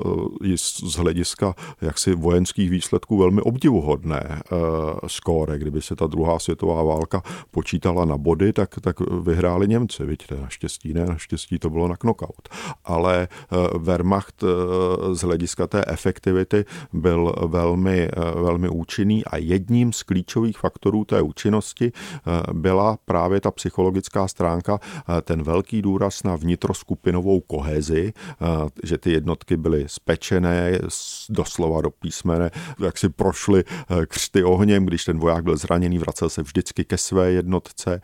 z 0.55 0.95
hlediska 0.95 1.55
jaksi 1.81 2.15
vojenských 2.15 2.69
výsledků 2.69 3.17
velmi 3.17 3.41
obdivuhodné 3.41 4.41
skóre. 5.07 5.59
Kdyby 5.59 5.81
se 5.81 5.95
ta 5.95 6.07
druhá 6.07 6.39
světová 6.39 6.83
válka 6.83 7.21
počítala 7.51 8.05
na 8.05 8.17
body, 8.17 8.53
tak, 8.53 8.69
tak 8.81 8.95
vyhráli 9.23 9.67
Němci, 9.67 10.05
vidíte, 10.05 10.35
naštěstí 10.35 10.93
ne, 10.93 11.05
naštěstí 11.05 11.59
to 11.59 11.69
bylo 11.69 11.87
na 11.87 11.97
knockout. 11.97 12.49
Ale 12.85 13.19
Eh, 13.19 13.28
Wehrmacht 13.77 14.43
eh, 14.43 15.15
z 15.15 15.21
hlediska 15.21 15.67
té 15.67 15.85
efektivity 15.87 16.65
byl 16.93 17.33
velmi, 17.47 17.99
eh, 17.99 18.41
velmi 18.41 18.69
účinný 18.69 19.25
a 19.25 19.37
jedním 19.37 19.93
z 19.93 20.03
klíčových 20.03 20.57
faktorů 20.57 21.05
té 21.05 21.21
účinnosti 21.21 21.91
byla 22.53 22.97
právě 23.05 23.41
ta 23.41 23.51
psychologická 23.51 24.27
stránka, 24.27 24.79
ten 25.21 25.43
velký 25.43 25.81
důraz 25.81 26.23
na 26.23 26.35
vnitroskupinovou 26.35 27.39
kohezi, 27.39 28.13
že 28.83 28.97
ty 28.97 29.11
jednotky 29.11 29.57
byly 29.57 29.83
spečené 29.87 30.79
doslova 31.29 31.81
do 31.81 31.89
písmene, 31.89 32.51
jak 32.79 32.97
si 32.97 33.09
prošly 33.09 33.63
křty 34.07 34.43
ohněm, 34.43 34.85
když 34.85 35.05
ten 35.05 35.19
voják 35.19 35.43
byl 35.43 35.57
zraněný, 35.57 35.97
vracel 35.97 36.29
se 36.29 36.43
vždycky 36.43 36.85
ke 36.85 36.97
své 36.97 37.31
jednotce 37.31 38.01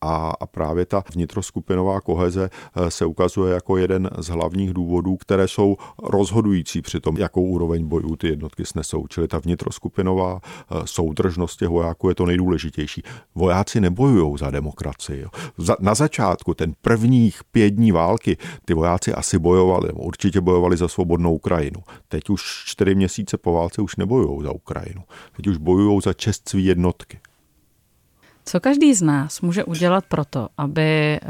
a 0.00 0.46
právě 0.46 0.86
ta 0.86 1.02
vnitroskupinová 1.14 2.00
koheze 2.00 2.50
se 2.88 3.06
ukazuje 3.06 3.54
jako 3.54 3.76
jeden 3.76 4.10
z 4.18 4.28
hlavních 4.28 4.72
důvodů, 4.74 5.16
které 5.16 5.48
jsou 5.48 5.76
rozhodující 6.02 6.82
při 6.82 7.00
tom, 7.00 7.16
jakou 7.16 7.42
úroveň 7.42 7.86
bojů 7.86 8.16
ty 8.16 8.28
jednotky 8.28 8.66
snesou. 8.66 9.06
Čili 9.06 9.28
ta 9.28 9.38
vnitroskupinová 9.38 10.40
eh, 10.42 10.74
soudržnost 10.84 11.58
těch 11.58 11.68
vojáků 11.68 12.08
je 12.08 12.14
to 12.14 12.26
nejdůležitější. 12.26 13.02
Vojáci 13.34 13.80
nebojují 13.80 14.38
za 14.38 14.50
demokracii. 14.50 15.26
Na 15.80 15.94
začátku, 15.94 16.54
ten 16.54 16.72
prvních 16.82 17.44
pět 17.52 17.70
dní 17.70 17.92
války, 17.92 18.36
ty 18.64 18.74
vojáci 18.74 19.12
asi 19.12 19.38
bojovali, 19.38 19.92
určitě 19.92 20.40
bojovali 20.40 20.76
za 20.76 20.88
svobodnou 20.88 21.34
Ukrajinu. 21.34 21.80
Teď 22.08 22.30
už 22.30 22.42
čtyři 22.66 22.94
měsíce 22.94 23.38
po 23.38 23.52
válce 23.52 23.82
už 23.82 23.96
nebojují 23.96 24.42
za 24.42 24.52
Ukrajinu. 24.52 25.02
Teď 25.36 25.46
už 25.46 25.56
bojují 25.56 26.00
za 26.04 26.12
čest 26.12 26.48
svý 26.48 26.64
jednotky. 26.64 27.18
Co 28.44 28.60
každý 28.60 28.94
z 28.94 29.02
nás 29.02 29.40
může 29.40 29.64
udělat 29.64 30.04
proto, 30.08 30.48
aby 30.56 30.82
eh, 30.82 31.20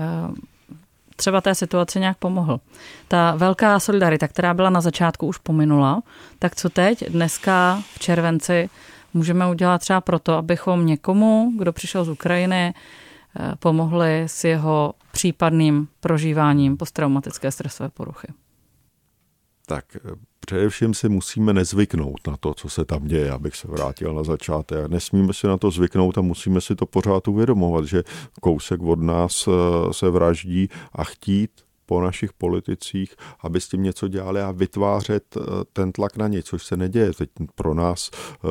třeba 1.16 1.40
té 1.40 1.54
situaci 1.54 2.00
nějak 2.00 2.18
pomohl. 2.18 2.60
Ta 3.08 3.34
velká 3.36 3.80
solidarita, 3.80 4.28
která 4.28 4.54
byla 4.54 4.70
na 4.70 4.80
začátku 4.80 5.26
už 5.26 5.38
pominula, 5.38 6.02
tak 6.38 6.56
co 6.56 6.70
teď, 6.70 7.10
dneska 7.10 7.82
v 7.94 7.98
červenci, 7.98 8.70
můžeme 9.14 9.46
udělat 9.46 9.80
třeba 9.80 10.00
proto, 10.00 10.32
abychom 10.32 10.86
někomu, 10.86 11.52
kdo 11.58 11.72
přišel 11.72 12.04
z 12.04 12.08
Ukrajiny, 12.08 12.74
eh, 12.74 13.52
pomohli 13.58 14.22
s 14.26 14.44
jeho 14.44 14.94
případným 15.12 15.88
prožíváním 16.00 16.76
posttraumatické 16.76 17.50
stresové 17.50 17.88
poruchy? 17.88 18.28
Tak 19.66 19.96
eh, 19.96 20.14
Především 20.46 20.94
si 20.94 21.08
musíme 21.08 21.52
nezvyknout 21.52 22.26
na 22.26 22.36
to, 22.36 22.54
co 22.54 22.68
se 22.68 22.84
tam 22.84 23.04
děje, 23.04 23.30
abych 23.30 23.56
se 23.56 23.68
vrátil 23.68 24.14
na 24.14 24.22
začátek. 24.22 24.86
Nesmíme 24.86 25.32
si 25.32 25.46
na 25.46 25.56
to 25.56 25.70
zvyknout 25.70 26.18
a 26.18 26.20
musíme 26.20 26.60
si 26.60 26.76
to 26.76 26.86
pořád 26.86 27.28
uvědomovat, 27.28 27.84
že 27.84 28.02
kousek 28.40 28.82
od 28.82 29.00
nás 29.00 29.48
eh, 29.48 29.52
se 29.92 30.10
vraždí 30.10 30.68
a 30.92 31.04
chtít 31.04 31.50
po 31.86 32.00
našich 32.00 32.32
politicích, 32.32 33.14
aby 33.40 33.60
s 33.60 33.68
tím 33.68 33.82
něco 33.82 34.08
dělali 34.08 34.40
a 34.40 34.50
vytvářet 34.50 35.36
eh, 35.36 35.40
ten 35.72 35.92
tlak 35.92 36.16
na 36.16 36.28
ně, 36.28 36.42
což 36.42 36.64
se 36.64 36.76
neděje. 36.76 37.12
Teď 37.12 37.30
pro 37.54 37.74
nás 37.74 38.10
eh, 38.10 38.48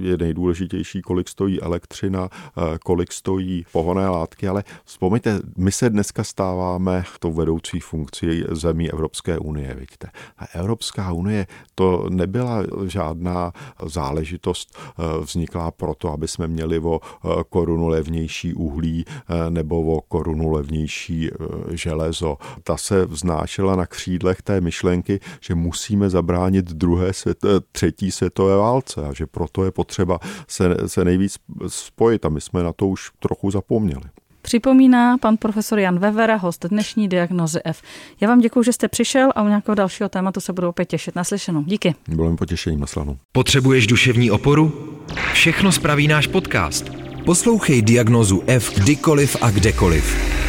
je 0.00 0.16
nejdůležitější, 0.16 1.02
kolik 1.02 1.28
stojí 1.28 1.60
elektřina, 1.60 2.28
eh, 2.32 2.78
kolik 2.84 3.12
stojí 3.12 3.66
pohonné 3.72 4.08
látky, 4.08 4.48
ale 4.48 4.64
vzpomeňte, 4.84 5.40
my 5.56 5.72
se 5.72 5.90
dneska 5.90 6.24
stáváme 6.24 7.04
tou 7.18 7.32
vedoucí 7.32 7.80
funkcí 7.80 8.44
zemí 8.50 8.90
Evropské 8.90 9.38
unie, 9.38 9.74
vidíte. 9.74 10.10
A 10.38 10.44
Evropská 10.54 11.12
unie 11.12 11.46
to 11.74 12.06
nebyla 12.10 12.62
žádná 12.86 13.52
záležitost 13.86 14.78
vzniklá 15.20 15.70
proto, 15.70 16.12
aby 16.12 16.28
jsme 16.28 16.46
měli 16.46 16.78
o 16.78 17.00
korunu 17.48 17.88
levnější 17.88 18.54
uhlí 18.54 19.04
nebo 19.48 19.96
o 19.96 20.00
korunu 20.00 20.52
levnější 20.52 21.30
železo. 21.70 22.36
Ta 22.62 22.73
ta 22.74 22.78
se 22.78 23.06
vznášela 23.06 23.76
na 23.76 23.86
křídlech 23.86 24.42
té 24.42 24.60
myšlenky, 24.60 25.20
že 25.40 25.54
musíme 25.54 26.10
zabránit 26.10 26.64
druhé 26.64 27.12
svět, 27.12 27.38
třetí 27.72 28.10
světové 28.10 28.56
válce 28.56 29.06
a 29.08 29.12
že 29.12 29.26
proto 29.26 29.64
je 29.64 29.70
potřeba 29.70 30.18
se, 30.48 30.76
se 30.86 31.04
nejvíc 31.04 31.36
spojit 31.66 32.24
a 32.24 32.28
my 32.28 32.40
jsme 32.40 32.62
na 32.62 32.72
to 32.72 32.86
už 32.86 33.10
trochu 33.18 33.50
zapomněli. 33.50 34.02
Připomíná 34.42 35.18
pan 35.18 35.36
profesor 35.36 35.78
Jan 35.78 35.98
Vevera, 35.98 36.36
host 36.36 36.66
dnešní 36.66 37.08
diagnozy 37.08 37.60
F. 37.64 37.82
Já 38.20 38.28
vám 38.28 38.40
děkuji, 38.40 38.62
že 38.62 38.72
jste 38.72 38.88
přišel 38.88 39.30
a 39.34 39.42
u 39.42 39.48
nějakého 39.48 39.74
dalšího 39.74 40.08
tématu 40.08 40.40
se 40.40 40.52
budu 40.52 40.68
opět 40.68 40.84
těšit. 40.84 41.14
Naslyšenou. 41.14 41.62
Díky. 41.62 41.94
Bylo 42.08 42.30
mi 42.30 42.36
potěšením, 42.36 42.80
Maslanu. 42.80 43.18
Potřebuješ 43.32 43.86
duševní 43.86 44.30
oporu? 44.30 44.94
Všechno 45.32 45.72
spraví 45.72 46.08
náš 46.08 46.26
podcast. 46.26 47.13
Poslouchej 47.24 47.82
diagnozu 47.82 48.42
F 48.46 48.74
kdykoliv 48.76 49.36
a 49.40 49.50
kdekoliv. 49.50 50.04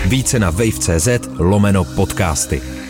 Více 0.06 0.40
na 0.40 0.50
wave.cz 0.50 1.08
lomeno 1.40 1.84
podcasty. 1.84 2.85